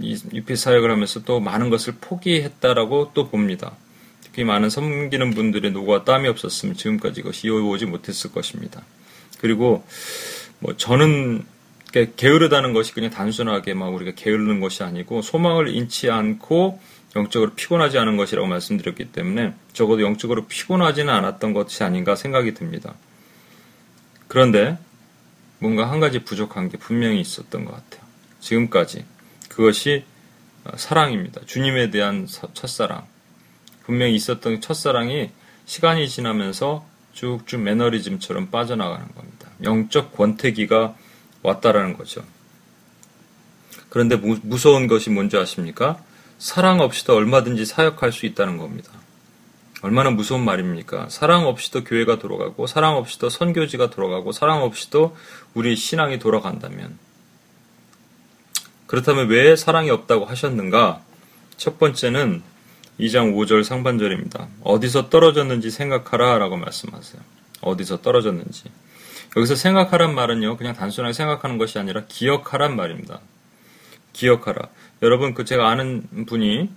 [0.00, 3.76] 이 UPS 사역을 하면서 또 많은 것을 포기했다라고 또 봅니다.
[4.22, 8.82] 특히 많은 섬기는 분들의 노고와 땀이 없었으면 지금까지 이것이 이어오지 못했을 것입니다.
[9.38, 9.84] 그리고
[10.58, 11.44] 뭐 저는
[11.92, 16.80] 게으르다는 것이 그냥 단순하게 막 우리가 게으르는 것이 아니고 소망을 잃지 않고
[17.14, 22.94] 영적으로 피곤하지 않은 것이라고 말씀드렸기 때문에 적어도 영적으로 피곤하지는 않았던 것이 아닌가 생각이 듭니다.
[24.28, 24.78] 그런데
[25.58, 28.02] 뭔가 한 가지 부족한 게 분명히 있었던 것 같아요.
[28.40, 29.04] 지금까지
[29.50, 30.04] 그것이
[30.76, 31.42] 사랑입니다.
[31.44, 33.06] 주님에 대한 첫사랑.
[33.84, 35.30] 분명히 있었던 첫사랑이
[35.66, 39.50] 시간이 지나면서 쭉쭉 매너리즘처럼 빠져나가는 겁니다.
[39.62, 40.96] 영적 권태기가
[41.42, 42.24] 왔다라는 거죠.
[43.88, 45.98] 그런데 무, 무서운 것이 뭔지 아십니까?
[46.38, 48.90] 사랑 없이도 얼마든지 사역할 수 있다는 겁니다.
[49.82, 51.08] 얼마나 무서운 말입니까?
[51.08, 55.16] 사랑 없이도 교회가 돌아가고, 사랑 없이도 선교지가 돌아가고, 사랑 없이도
[55.54, 56.98] 우리 신앙이 돌아간다면.
[58.86, 61.02] 그렇다면 왜 사랑이 없다고 하셨는가?
[61.56, 62.42] 첫 번째는
[63.00, 64.48] 2장 5절 상반절입니다.
[64.62, 67.20] 어디서 떨어졌는지 생각하라 라고 말씀하세요.
[67.60, 68.64] 어디서 떨어졌는지.
[69.36, 73.20] 여기서 생각하란 말은요, 그냥 단순하게 생각하는 것이 아니라 기억하란 말입니다.
[74.12, 74.68] 기억하라.
[75.02, 76.70] 여러분, 그 제가 아는 분이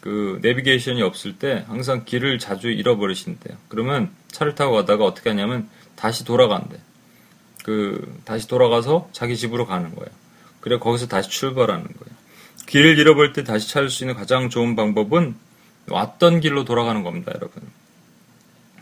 [0.00, 3.56] 그 내비게이션이 없을 때 항상 길을 자주 잃어버리신대요.
[3.68, 6.78] 그러면 차를 타고 가다가 어떻게 하냐면 다시 돌아간대.
[7.64, 10.10] 그 다시 돌아가서 자기 집으로 가는 거예요.
[10.60, 12.14] 그래 거기서 다시 출발하는 거예요.
[12.66, 15.34] 길을 잃어버릴 때 다시 찾을 수 있는 가장 좋은 방법은
[15.88, 17.62] 왔던 길로 돌아가는 겁니다, 여러분.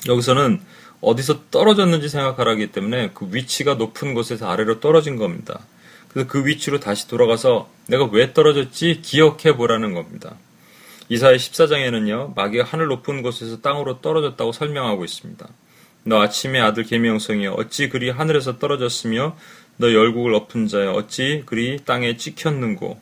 [0.08, 0.60] 여기서는
[1.02, 5.60] 어디서 떨어졌는지 생각하라기 때문에 그 위치가 높은 곳에서 아래로 떨어진 겁니다.
[6.08, 10.36] 그래서 그 위치로 다시 돌아가서 내가 왜 떨어졌지 기억해 보라는 겁니다.
[11.08, 15.46] 이사의 14장에는요, 마귀가 하늘 높은 곳에서 땅으로 떨어졌다고 설명하고 있습니다.
[16.04, 19.36] 너 아침의 아들 계명성이여 어찌 그리 하늘에서 떨어졌으며
[19.76, 23.00] 너 열국을 엎은 자여 어찌 그리 땅에 찍혔는고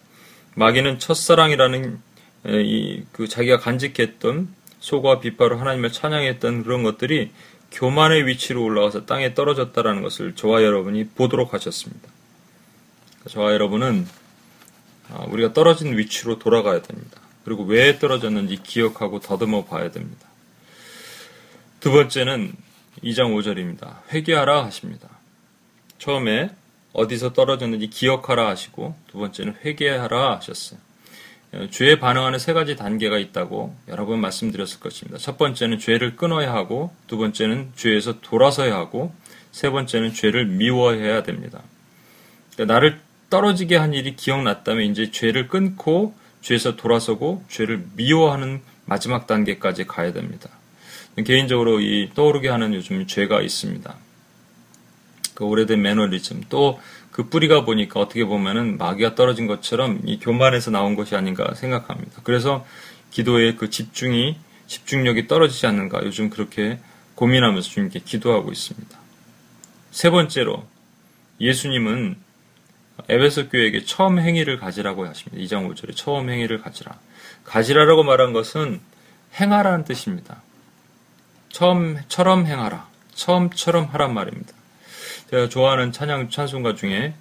[0.55, 2.01] 마귀는 첫사랑이라는
[2.47, 4.49] 이, 그 자기가 간직했던
[4.81, 7.31] 소가 빛바로 하나님을 찬양했던 그런 것들이
[7.72, 12.09] 교만의 위치로 올라가서 땅에 떨어졌다라는 것을 저와 여러분이 보도록 하셨습니다.
[13.28, 14.06] 저와 여러분은
[15.12, 17.20] 아, 우리가 떨어진 위치로 돌아가야 됩니다.
[17.44, 20.28] 그리고 왜 떨어졌는지 기억하고 더듬어 봐야 됩니다.
[21.80, 22.54] 두 번째는
[23.02, 24.02] 2장 5절입니다.
[24.12, 25.09] 회개하라 하십니다.
[25.98, 26.50] 처음에
[26.92, 30.78] 어디서 떨어졌는지 기억하라 하시고 두 번째는 회개하라 하셨어요.
[31.71, 35.19] 죄에 반응하는 세 가지 단계가 있다고 여러 번 말씀드렸을 것입니다.
[35.19, 39.13] 첫 번째는 죄를 끊어야 하고, 두 번째는 죄에서 돌아서야 하고,
[39.51, 41.63] 세 번째는 죄를 미워해야 됩니다.
[42.55, 49.87] 그러니까 나를 떨어지게 한 일이 기억났다면 이제 죄를 끊고 죄에서 돌아서고 죄를 미워하는 마지막 단계까지
[49.87, 50.51] 가야 됩니다.
[51.25, 53.95] 개인적으로 이 떠오르게 하는 요즘 죄가 있습니다.
[55.35, 60.94] 그 오래된 매너리즘 또 그 뿌리가 보니까 어떻게 보면은 마귀가 떨어진 것처럼 이 교만에서 나온
[60.94, 62.20] 것이 아닌가 생각합니다.
[62.23, 62.64] 그래서
[63.11, 66.79] 기도의 그 집중이 집중력이 떨어지지 않는가 요즘 그렇게
[67.16, 68.99] 고민하면서 주님께 기도하고 있습니다.
[69.90, 70.64] 세 번째로
[71.40, 72.16] 예수님은
[73.09, 75.42] 에베소 교회에게 처음 행위를 가지라고 하십니다.
[75.42, 76.99] 2장 5절에 처음 행위를 가지라.
[77.44, 78.81] 가지라라고 말한 것은
[79.40, 80.42] 행하라는 뜻입니다.
[81.49, 82.88] 처음처럼 행하라.
[83.14, 84.53] 처음처럼 하란 말입니다.
[85.31, 87.14] 제가 좋아하는 찬양 찬송가 중에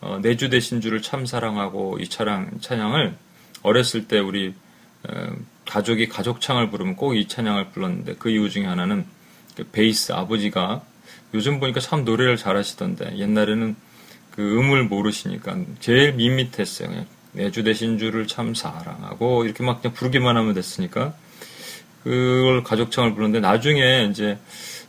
[0.00, 3.14] 어, 내주 되신 주를 참 사랑하고 이 찬양 찬양을
[3.62, 4.54] 어렸을 때 우리
[5.06, 5.32] 어,
[5.66, 9.04] 가족이 가족창을 부르면 꼭 이 찬양을 불렀는데 그 이유 중에 하나는
[9.56, 10.80] 그 베이스 아버지가
[11.34, 13.76] 요즘 보니까 참 노래를 잘하시던데 옛날에는
[14.30, 16.88] 그 음을 모르시니까 제일 밋밋했어요.
[16.88, 21.12] 그냥 내주 되신 주를 참 사랑하고 이렇게 막 그냥 부르기만 하면 됐으니까
[22.04, 24.38] 그걸 가족창을 부르는데 나중에 이제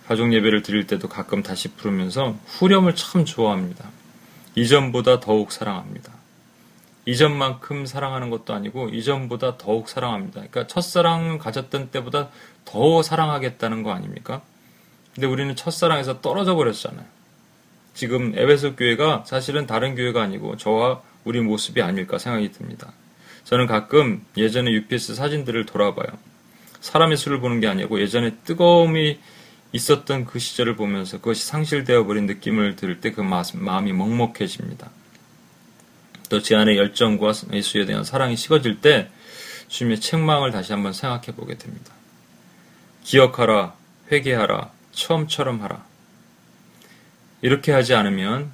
[0.10, 3.92] 가족 예배를 드릴 때도 가끔 다시 부르면서 후렴을 참 좋아합니다.
[4.56, 6.12] 이전보다 더욱 사랑합니다.
[7.06, 10.40] 이전만큼 사랑하는 것도 아니고 이전보다 더욱 사랑합니다.
[10.40, 12.30] 그러니까 첫사랑 가졌던 때보다
[12.66, 14.42] 더 사랑하겠다는 거 아닙니까?
[15.14, 17.06] 근데 우리는 첫사랑에서 떨어져 버렸잖아요.
[17.94, 22.94] 지금 에베소 교회가 사실은 다른 교회가 아니고 저와 우리 모습이 아닐까 생각이 듭니다.
[23.44, 26.08] 저는 가끔 예전에 UPS 사진들을 돌아봐요.
[26.82, 29.20] 사람의 수를 보는 게 아니고 예전에 뜨거움이
[29.72, 34.90] 있었던 그 시절을 보면서 그것이 상실되어 버린 느낌을 들을 때그 마음이 먹먹해집니다.
[36.30, 39.10] 또 제 안의 열정과 예수에 대한 사랑이 식어질 때
[39.68, 41.94] 주님의 책망을 다시 한번 생각해 보게 됩니다.
[43.04, 43.76] 기억하라,
[44.12, 45.84] 회개하라, 처음처럼 하라.
[47.42, 48.52] 이렇게 하지 않으면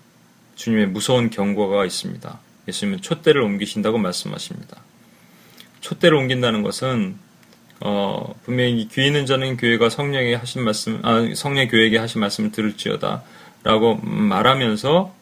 [0.56, 2.40] 주님의 무서운 경고가 있습니다.
[2.68, 4.82] 예수님은 촛대를 옮기신다고 말씀하십니다.
[5.82, 7.18] 촛대를 옮긴다는 것은
[7.82, 13.24] 어, 분명히 귀 있는 자는 교회가 성령에 하신 말씀, 아, 성령 교회에게 하신 말씀을 들을지어다
[13.64, 15.14] 라고 말하면서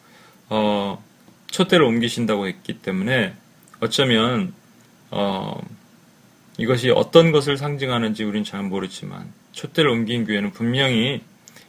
[0.50, 1.04] 어,
[1.50, 3.34] 촛대를 옮기신다고 했기 때문에
[3.80, 4.52] 어쩌면
[5.10, 5.60] 어,
[6.58, 11.22] 이것이 어떤 것을 상징하는지 우리는 잘 모르지만 촛대를 옮긴 교회는 분명히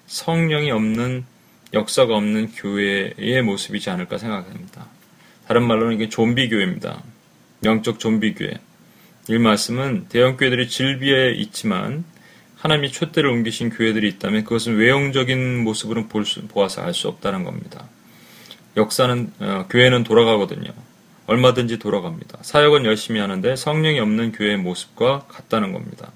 [0.07, 1.25] 성령이 없는
[1.73, 4.87] 역사가 없는 교회의 모습이지 않을까 생각합니다.
[5.47, 7.03] 다른 말로는 이게 좀비 교회입니다.
[7.63, 8.59] 영적 좀비 교회.
[9.27, 12.03] 이 말씀은 대형 교회들이 질비해 있지만
[12.57, 17.88] 하나님이 촛대를 옮기신 교회들이 있다면 그것은 외형적인 모습으로 볼 수, 보아서 알 수 없다는 겁니다.
[18.77, 20.71] 역사는 어, 교회는 돌아가거든요.
[21.27, 22.39] 얼마든지 돌아갑니다.
[22.41, 26.11] 사역은 열심히 하는데 성령이 없는 교회의 모습과 같다는 겁니다.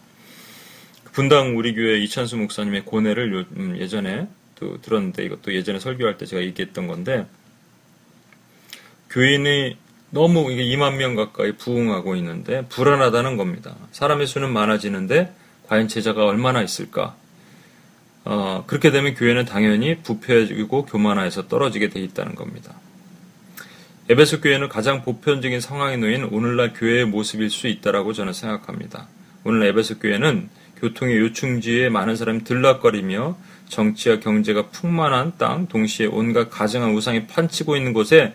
[1.11, 6.25] 분당 우리 교회 이찬수 목사님의 고뇌를 요, 음, 예전에 또 들었는데 이것도 예전에 설교할 때
[6.25, 7.25] 제가 얘기했던 건데
[9.09, 9.77] 교인이
[10.11, 13.75] 너무 이게 2만 명 가까이 부흥하고 있는데 불안하다는 겁니다.
[13.91, 15.33] 사람의 수는 많아지는데
[15.67, 17.15] 과연 제자가 얼마나 있을까?
[18.25, 22.73] 어, 그렇게 되면 교회는 당연히 부패해지고 교만화해서 떨어지게 돼 있다는 겁니다.
[24.09, 29.07] 에베소 교회는 가장 보편적인 상황에 놓인 오늘날 교회의 모습일 수 있다라고 저는 생각합니다.
[29.43, 36.91] 오늘 에베소 교회는 교통의 요충지에 많은 사람이 들락거리며 정치와 경제가 풍만한 땅, 동시에 온갖 가정한
[36.95, 38.33] 우상이 판치고 있는 곳에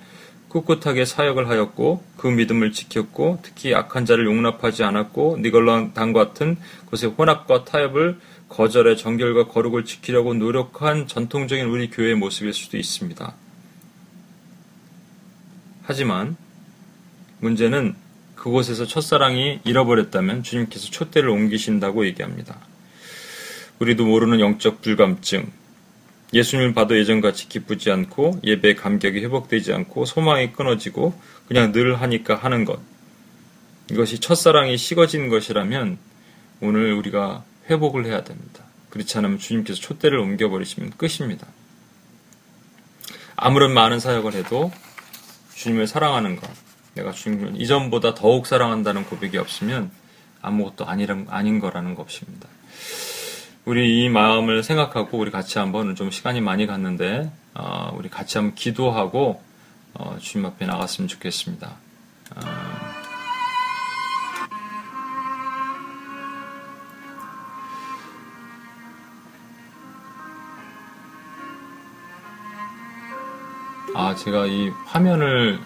[0.54, 7.10] 꿋꿋하게 사역을 하였고 그 믿음을 지켰고 특히 악한 자를 용납하지 않았고 니걸랑 당 같은 곳의
[7.10, 13.34] 혼합과 타협을 거절해 정결과 거룩을 지키려고 노력한 전통적인 우리 교회의 모습일 수도 있습니다.
[15.82, 16.36] 하지만
[17.40, 17.96] 문제는
[18.36, 22.60] 그곳에서 첫사랑이 잃어버렸다면 주님께서 촛대를 옮기신다고 얘기합니다.
[23.80, 25.50] 우리도 모르는 영적 불감증,
[26.34, 32.64] 예수님을 봐도 예전같이 기쁘지 않고 예배 감격이 회복되지 않고 소망이 끊어지고 그냥 늘 하니까 하는
[32.64, 32.80] 것.
[33.90, 35.96] 이것이 첫사랑이 식어진 것이라면
[36.60, 38.64] 오늘 우리가 회복을 해야 됩니다.
[38.90, 41.46] 그렇지 않으면 주님께서 촛대를 옮겨버리시면 끝입니다.
[43.36, 44.72] 아무런 많은 사역을 해도
[45.54, 46.50] 주님을 사랑하는 것,
[46.94, 49.90] 내가 주님을 이전보다 더욱 사랑한다는 고백이 없으면
[50.42, 52.48] 아무것도 아니란, 아닌 거라는 것입니다.
[53.66, 58.54] 우리 이 마음을 생각하고 우리 같이 한번 좀 시간이 많이 갔는데 어, 우리 같이 한번
[58.54, 59.42] 기도하고
[59.94, 61.70] 어, 주님 앞에 나갔으면 좋겠습니다.
[62.36, 62.40] 어,
[73.94, 75.58] 아, 제가 이 화면을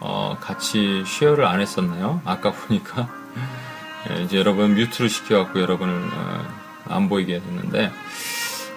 [0.00, 2.20] 어, 같이 쉐어를 안 했었나요?
[2.26, 3.08] 아까 보니까
[4.10, 6.59] 예, 이제 여러분 뮤트를 시켜갖고 여러분을 어,
[6.90, 7.90] 안 보이게 됐는데,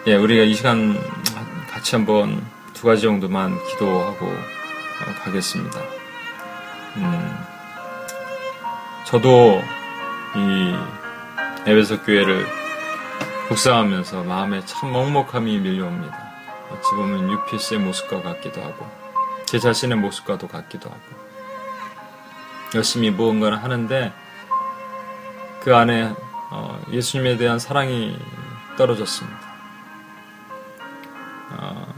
[0.07, 0.97] 예, 우리가 이 시간
[1.69, 4.31] 같이 한번 두 가지 정도만 기도하고
[5.23, 5.79] 가겠습니다.
[6.97, 7.37] 음,
[9.05, 9.61] 저도
[10.35, 10.75] 이
[11.65, 12.45] 에베소 교회를
[13.49, 16.33] 묵상하면서 마음에 참 먹먹함이 밀려옵니다.
[16.71, 18.89] 어찌 보면 UPS의 모습과 같기도 하고
[19.45, 21.01] 제 자신의 모습과도 같기도 하고
[22.75, 24.11] 열심히 무언가를 하는데
[25.61, 26.13] 그 안에
[26.55, 28.15] 어, 예수님에 대한 사랑이
[28.77, 29.39] 떨어졌습니다.
[31.49, 31.93] 어,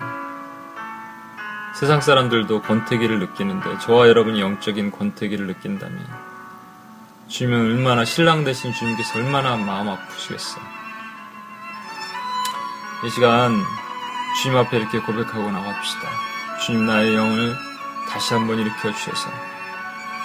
[1.76, 6.00] 세상 사람들도 권태기를 느끼는데 저와 여러분이 영적인 권태기를 느낀다면
[7.28, 10.64] 주님은 얼마나 신랑 되신 주님께서 얼마나 마음 아프시겠어요.
[13.04, 13.62] 이 시간
[14.42, 16.10] 주님 앞에 이렇게 고백하고 나갑시다.
[16.66, 17.54] 주님 나의 영을
[18.10, 19.30] 다시 한번 일으켜 주셔서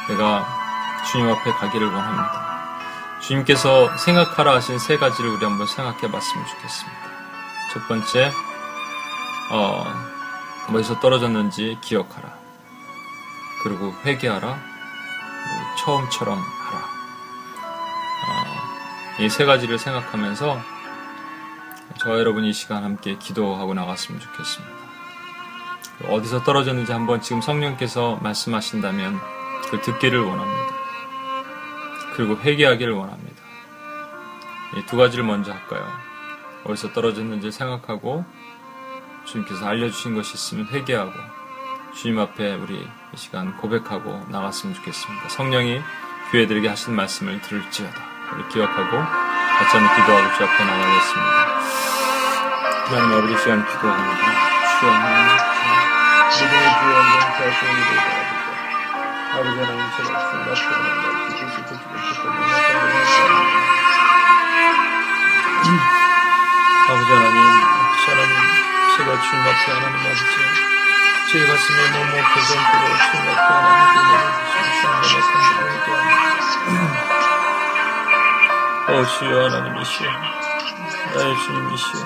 [0.09, 0.47] 내가
[1.11, 2.50] 주님 앞에 가기를 원합니다.
[3.31, 6.99] 주님께서 생각하라 하신 세 가지를 우리 한번 생각해 봤으면 좋겠습니다.
[7.73, 8.33] 첫 번째,
[9.53, 9.85] 어,
[10.69, 12.35] 어디서 떨어졌는지 기억하라.
[13.63, 14.59] 그리고 회개하라.
[15.79, 16.79] 처음처럼 하라.
[18.27, 20.61] 어, 이세 가지를 생각하면서
[22.01, 24.75] 저와 여러분이 이 시간 함께 기도하고 나갔으면 좋겠습니다.
[26.09, 29.21] 어디서 떨어졌는지 한번 지금 성령께서 말씀하신다면
[29.71, 30.80] 그 듣기를 원합니다.
[32.15, 33.43] 그리고 회개하기를 원합니다.
[34.77, 35.91] 이두 가지를 먼저 할까요?
[36.65, 38.25] 어디서 떨어졌는지 생각하고
[39.25, 41.13] 주님께서 알려주신 것이 있으면 회개하고
[41.95, 45.29] 주님 앞에 우리 이 시간 고백하고 나갔으면 좋겠습니다.
[45.29, 45.81] 성령이
[46.31, 47.97] 교회들에게 하신 말씀을 들을지어다.
[48.35, 51.51] 우리 기억하고 같이 한번 기도하고 주 앞에 나가겠습니다.
[52.87, 54.23] 하나님 아버지 시간 기도합니다.
[54.79, 55.37] 주여 하나님
[56.31, 58.30] 믿음의 주여 한번 자신을 기도합니다.
[59.33, 61.79] 아버지 하나님 제가 주님 싶으시 보지 못했던
[66.89, 67.39] 아버지 하나님
[67.71, 68.35] 아버지 하나님
[68.97, 70.23] 제가 주님 앞에 하나님 아버지
[71.31, 74.21] 제 가슴에 머뭇해서 그로 주님 앞에 하나님
[78.89, 80.11] 어 주여 하나님이시여
[81.15, 82.01] 나의 주님이시여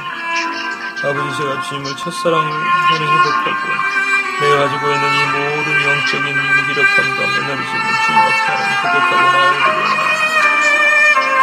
[1.05, 8.19] 아버지 제가 주님을 첫사랑을 하는 회복하고 내가 가지고 있는 이 모든 영적인 무기력함과 에너지를 주님
[8.21, 9.69] 앞에 하나님 회복하고 나오기를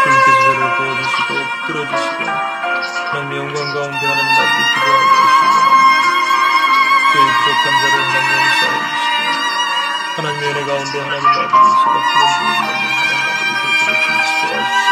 [0.03, 1.29] 주님께서 저를 도와주시고
[1.67, 2.21] 끌어주시고
[3.11, 5.53] 하나님의 영광 가운데 하나님 앞에 기도하고 계시고
[7.11, 9.19] 저희 부족한 자를 하나님 용서하여 주시고
[10.17, 14.91] 하나님의 은혜 가운데 하나님 아버지 제가 부음이 하나님 아버지 주시고 와주시옵소서.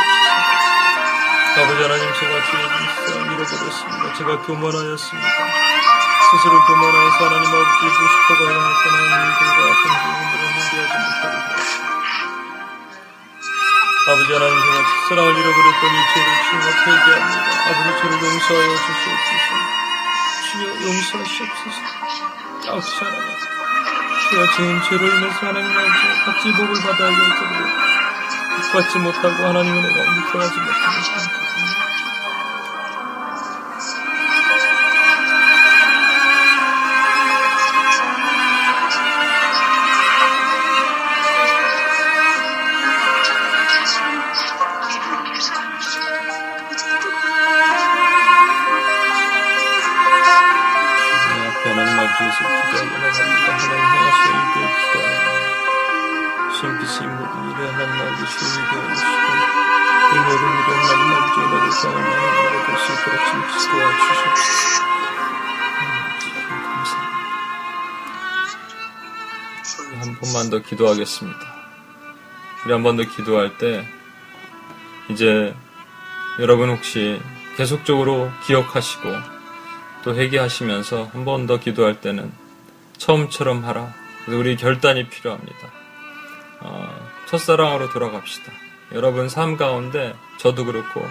[1.59, 4.03] 아버지 하나님 제가 주의 일상 잃어버렸습니다.
[4.13, 5.98] 제가 교만하였습니다
[6.31, 11.35] 스스로 교만하여서 하나님 아버지 무식하고 하나님들과 같은 주님들을 행하지 못하고
[14.09, 16.29] 아버지 하나님 제가 첫사랑을 잃어버렸던 이 죄를
[16.69, 17.47] 앞에 얘기합니다.
[17.65, 19.47] 아버지 저를 용서하여 주시옵소서.
[20.51, 21.77] 주여 용서하시옵소서.
[22.69, 23.27] 아버지 하나님
[24.29, 27.61] 제가 지은 죄로 인해서 하나님 아버지 같이 복을 받아야 할지라도
[28.71, 31.88] 받지 못하고 하나님의 은혜가 들어가지 못하는
[70.49, 70.57] 상태입니다.
[70.57, 71.39] 더 기도하겠습니다.
[72.65, 73.85] 우리 한 번 더 기도할 때
[75.09, 75.55] 이제
[76.39, 77.19] 여러분 혹시
[77.57, 79.03] 계속적으로 기억하시고
[80.03, 82.31] 또 회개하시면서 한 번 더 기도할 때는
[82.97, 83.93] 처음처럼 하라.
[84.27, 85.71] 우리 결단이 필요합니다.
[86.61, 88.51] 어, 첫사랑으로 돌아갑시다.
[88.93, 91.05] 여러분 삶 가운데 저도 그렇고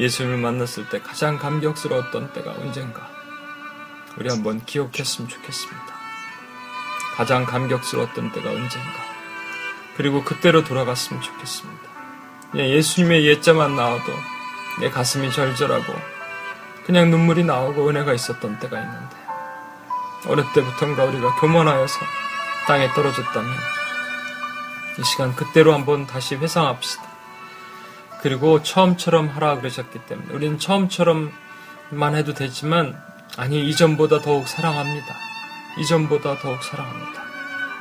[0.00, 3.08] 예수님을 만났을 때 가장 감격스러웠던 때가 언젠가
[4.18, 5.91] 우리 한번 기억했으면 좋겠습니다.
[7.14, 9.12] 가장 감격스러웠던 때가 언젠가.
[9.96, 11.82] 그리고 그때로 돌아갔으면 좋겠습니다.
[12.56, 14.12] 예, 예수님의 예자만 나와도
[14.80, 15.94] 내 가슴이 절절하고
[16.84, 19.16] 그냥 눈물이 나오고 은혜가 있었던 때가 있는데
[20.26, 21.98] 어느 때부턴가 우리가 교만하여서
[22.66, 23.52] 땅에 떨어졌다면
[24.98, 27.02] 이 시간 그때로 한번 다시 회상합시다.
[28.20, 33.02] 그리고 처음처럼 하라 그러셨기 때문에 우리는 처음처럼만 해도 되지만
[33.36, 35.31] 아니 이전보다 더욱 사랑합니다.
[35.76, 37.22] 이전보다 더욱 사랑합니다.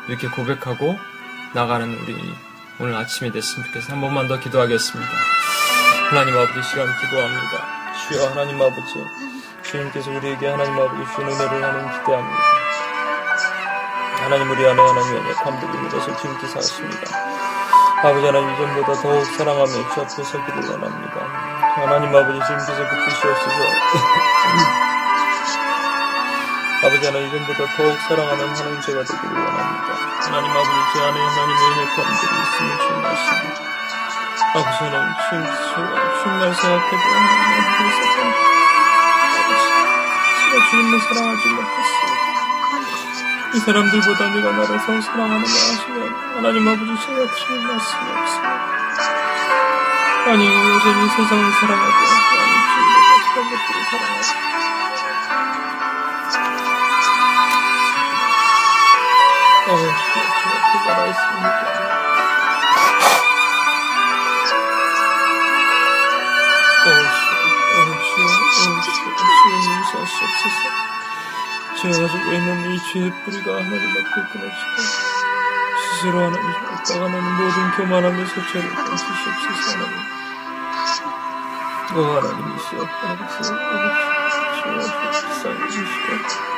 [0.08, 0.98] 이렇게 고백하고
[1.54, 2.36] 나가는 우리
[2.80, 3.94] 오늘 아침이 됐으면 좋겠어요.
[3.94, 5.12] 한 번만 더 기도하겠습니다.
[6.10, 7.82] 하나님 아버지 시간 기도합니다.
[8.08, 9.06] 주여 하나님 아버지
[9.64, 12.40] 주님께서 우리에게 하나님 아버지 주신 은혜를 하는 기대합니다.
[14.24, 17.02] 하나님 우리 안에 하나님 연약함들이 것을 주님께서 아십니다.
[18.04, 21.20] 아버지 하나님 이전보다 더욱 사랑하며 주 앞에 서기를 원합니다.
[21.76, 24.81] 하나님 아버지 주님께서 붙드시옵소서
[26.84, 29.94] 아버지 하나님 이전보다 더욱 사랑하는 하나님 제가 되기를 원합니다.
[30.26, 31.86] 하나님 아버지 제 안에 하나님의
[32.42, 33.60] 있으면 주님 아십니다.
[34.56, 35.46] 아버지 하나님 주님
[36.24, 38.04] 주님만 생각해도 하나님 그리스도
[40.50, 42.22] 제가 주님을 사랑하지 못했습니다.
[43.54, 45.98] 이 사람들보다 네가 나를 더 사랑하는 가 하시면
[46.36, 48.58] 하나님 아버지 제가 드릴 말씀이 없습니다.
[50.32, 54.81] 아니 여전히 세상을 사랑하고 하나님 주님보다 그런 것들을 사랑하고
[60.72, 61.92] 주여, 그가 말씀입니다.
[69.92, 70.62] 용서하시옵소서.
[71.82, 71.94] 제가
[86.32, 86.51] 가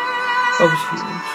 [0.59, 0.81] 아버지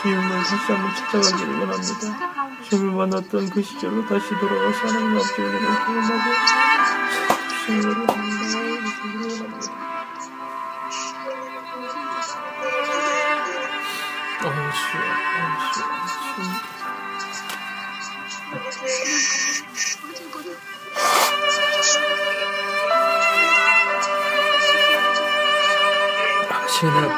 [0.03, 2.63] 주님을 다시 한번 찾아가기를 원합니다.
[2.69, 6.31] 주님을 만났던 그 시절로 다시 돌아가서 하나님 앞에 은혜를 경험하고
[7.67, 7.97] 주님을.
[7.99, 8.38] 원합니다.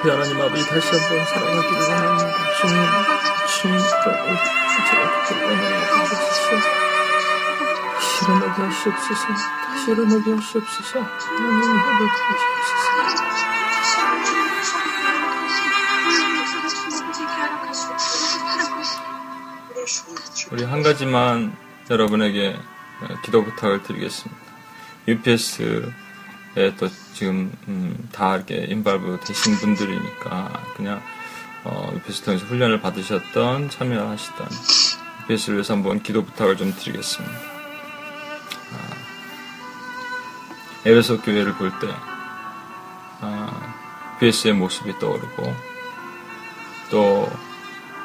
[0.00, 2.36] 앞에 하나님 아버지 다시 한번 사랑하기를 원합니다.
[2.56, 2.74] 주님,
[3.46, 6.04] 주님, 제가 그를 원합니다.
[6.08, 6.66] 주시옵소서.
[7.96, 9.24] 다시 일어나게 하시옵소서.
[9.66, 11.00] 다시 일어나게 하시옵소서.
[11.00, 12.80] 하나님, 일어나게 하시옵소서.
[20.52, 21.54] 우리 한 가지만
[21.90, 22.58] 여러분에게
[23.22, 24.40] 기도 부탁을 드리겠습니다.
[25.08, 25.92] UPS에
[26.78, 31.00] 또 지금 음, 다 이렇게 인발부 되신 분들이니까 그냥
[31.62, 34.48] 어, UPS 통해서 훈련을 받으셨던 참여하시던
[35.22, 37.34] UPS를 위해서 한번 기도 부탁을 좀 드리겠습니다.
[38.72, 38.90] 아,
[40.86, 41.86] 에베소 교회를 볼때
[43.20, 43.74] 아,
[44.16, 45.54] UPS의 모습이 떠오르고
[46.90, 47.30] 또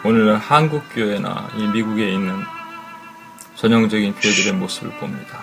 [0.03, 2.43] 오늘날 한국 교회나 이 미국에 있는
[3.55, 5.39] 전형적인 교회들의 모습을 봅니다.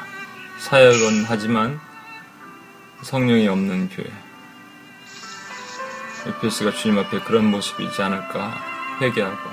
[0.58, 1.80] 사역은 하지만
[3.02, 4.06] 성령이 없는 교회.
[6.26, 8.54] EPS가 주님 앞에 그런 모습이지 않을까
[9.00, 9.50] 회개하고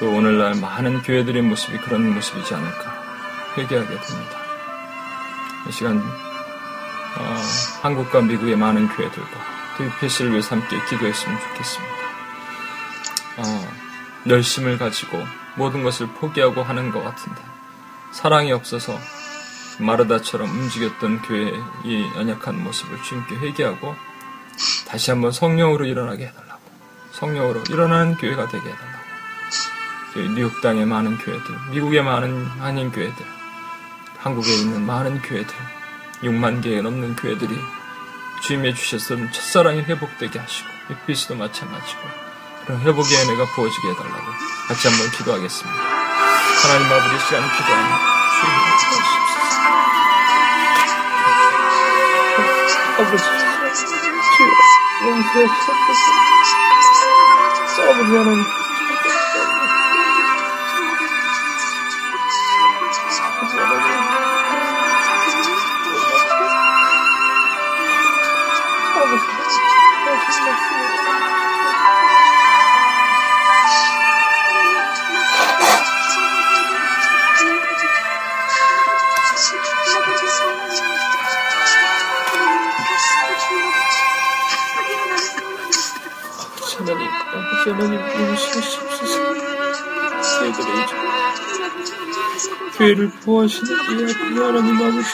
[0.00, 4.38] 또 오늘날 많은 교회들의 모습이 그런 모습이지 않을까 회개하게 됩니다.
[5.68, 7.36] 이 시간 어,
[7.82, 9.30] 한국과 미국의 많은 교회들과
[9.78, 11.94] 또 EPS를 위해서 함께 기도했으면 좋겠습니다.
[13.36, 13.72] 어,
[14.28, 15.24] 열심을 가지고
[15.54, 17.40] 모든 것을 포기하고 하는 것 같은데
[18.10, 18.98] 사랑이 없어서
[19.78, 21.54] 마르다처럼 움직였던 교회의
[21.84, 23.94] 이 연약한 모습을 주님께 회개하고
[24.86, 26.60] 다시 한번 성령으로 일어나게 해달라고
[27.12, 33.24] 성령으로 일어나는 교회가 되게 해달라고 뉴욕 땅의 많은 교회들 미국의 많은 한인 교회들
[34.18, 35.54] 한국에 있는 많은 교회들
[36.22, 37.58] 6만 개에 넘는 교회들이
[38.42, 42.00] 주님의 주셨던 첫사랑이 회복되게 하시고 에피스도 마찬가지고
[42.64, 44.26] 그런 회복의 은혜가 부어지게 해달라고
[44.68, 45.80] 같이 한번 기도하겠습니다.
[45.80, 48.21] 하나님 아버지 시간 기도합니다.
[53.74, 54.04] 주님
[57.30, 58.61] 아버지, 주
[87.62, 89.14] 아버지 하나님, 용서하시옵소서.
[90.22, 90.92] 저희들의 이제
[92.76, 95.12] 교회를 보호하시는 이 아픈 하나님 아버지,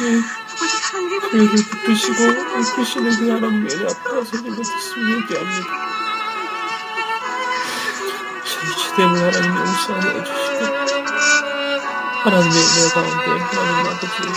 [1.30, 4.70] 교회를 붙드시고 이끄시는 그 하나님의 서는 것을
[5.10, 5.68] 얘기합니다.
[8.46, 10.60] 저희 주됨을 하나님 용서하여 주시고,
[12.22, 14.28] 하나님의 은혜 가운데 하나님 아버지의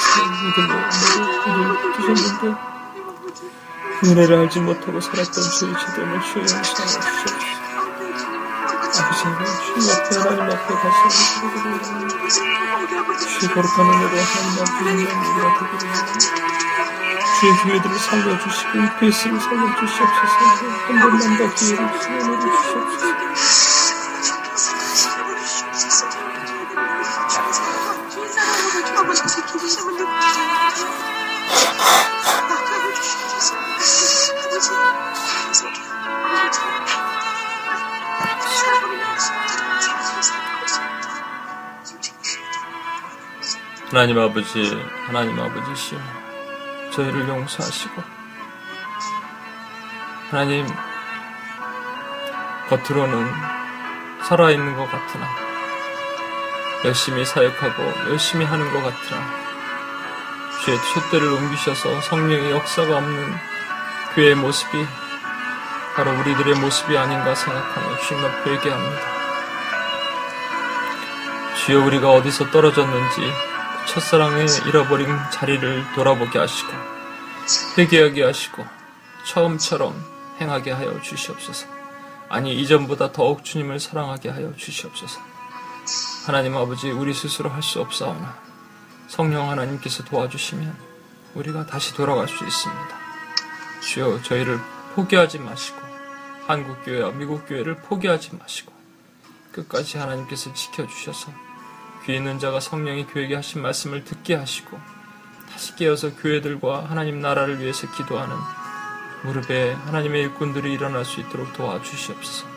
[0.58, 2.44] 은혜를 주셨는데,
[4.04, 6.62] 은혜를 알지 못하고 살았던 저희 주됨을 주여 용서하여
[7.00, 7.51] 주시옵소서.
[9.02, 9.42] 아버
[43.92, 46.00] 하나님 아버지, 하나님 아버지시여,
[46.92, 48.02] 저희를 용서하시고,
[50.30, 50.66] 하나님,
[52.70, 53.30] 겉으로는
[54.24, 55.28] 살아있는 것 같으나,
[56.86, 59.22] 열심히 사역하고, 열심히 하는 것 같으나,
[60.64, 63.36] 주의 촛대를 옮기셔서 성령의 역사가 없는
[64.16, 64.88] 교회의 모습이
[65.98, 69.02] 바로 우리들의 모습이 아닌가 생각하며 주님 앞에 회개합니다.
[71.66, 73.51] 주여 우리가 어디서 떨어졌는지 그
[73.88, 76.72] 첫사랑의 잃어버린 자리를 돌아보게 하시고
[77.78, 78.64] 회개하게 하시고
[79.26, 79.94] 처음처럼
[80.40, 81.68] 행하게 하여 주시옵소서.
[82.30, 85.20] 아니 이전보다 더욱 주님을 사랑하게 하여 주시옵소서.
[86.26, 88.40] 하나님 아버지 우리 스스로 할 수 없사오나
[89.08, 90.78] 성령 하나님께서 도와주시면
[91.36, 93.02] 우리가 다시 돌아갈 수 있습니다.
[93.82, 94.60] 주여 저희를
[94.96, 95.80] 포기하지 마시고
[96.48, 98.72] 한국 교회와 미국 교회를 포기하지 마시고
[99.52, 101.32] 끝까지 하나님께서 지켜 주셔서
[102.12, 104.78] 귀 있는 자가 성령이 교회에게 하신 말씀을 듣게 하시고
[105.50, 108.36] 다시 깨어서 교회들과 하나님 나라를 위해서 기도하는
[109.24, 112.48] 무릎에 하나님의 일꾼들이 일어날 수 있도록 도와주시옵소서.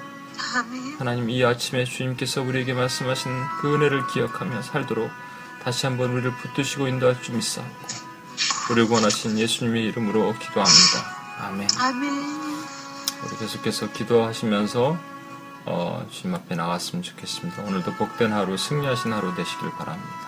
[0.98, 5.10] 하나님 이 아침에 주님께서 우리에게 말씀하신 그 은혜를 기억하며 살도록
[5.62, 7.86] 다시 한번 우리를 붙드시고 인도할 줄 믿사옵고
[8.70, 11.46] 우리를 원하신 예수님의 이름으로 기도합니다.
[11.46, 11.68] 아멘.
[11.78, 12.10] 아멘.
[13.24, 15.13] 우리 계속해서 기도하시면서
[15.66, 17.62] 어, 주님 앞에 나갔으면 좋겠습니다.
[17.62, 20.23] 오늘도 복된 하루, 승리하신 하루 되시길 바랍니다.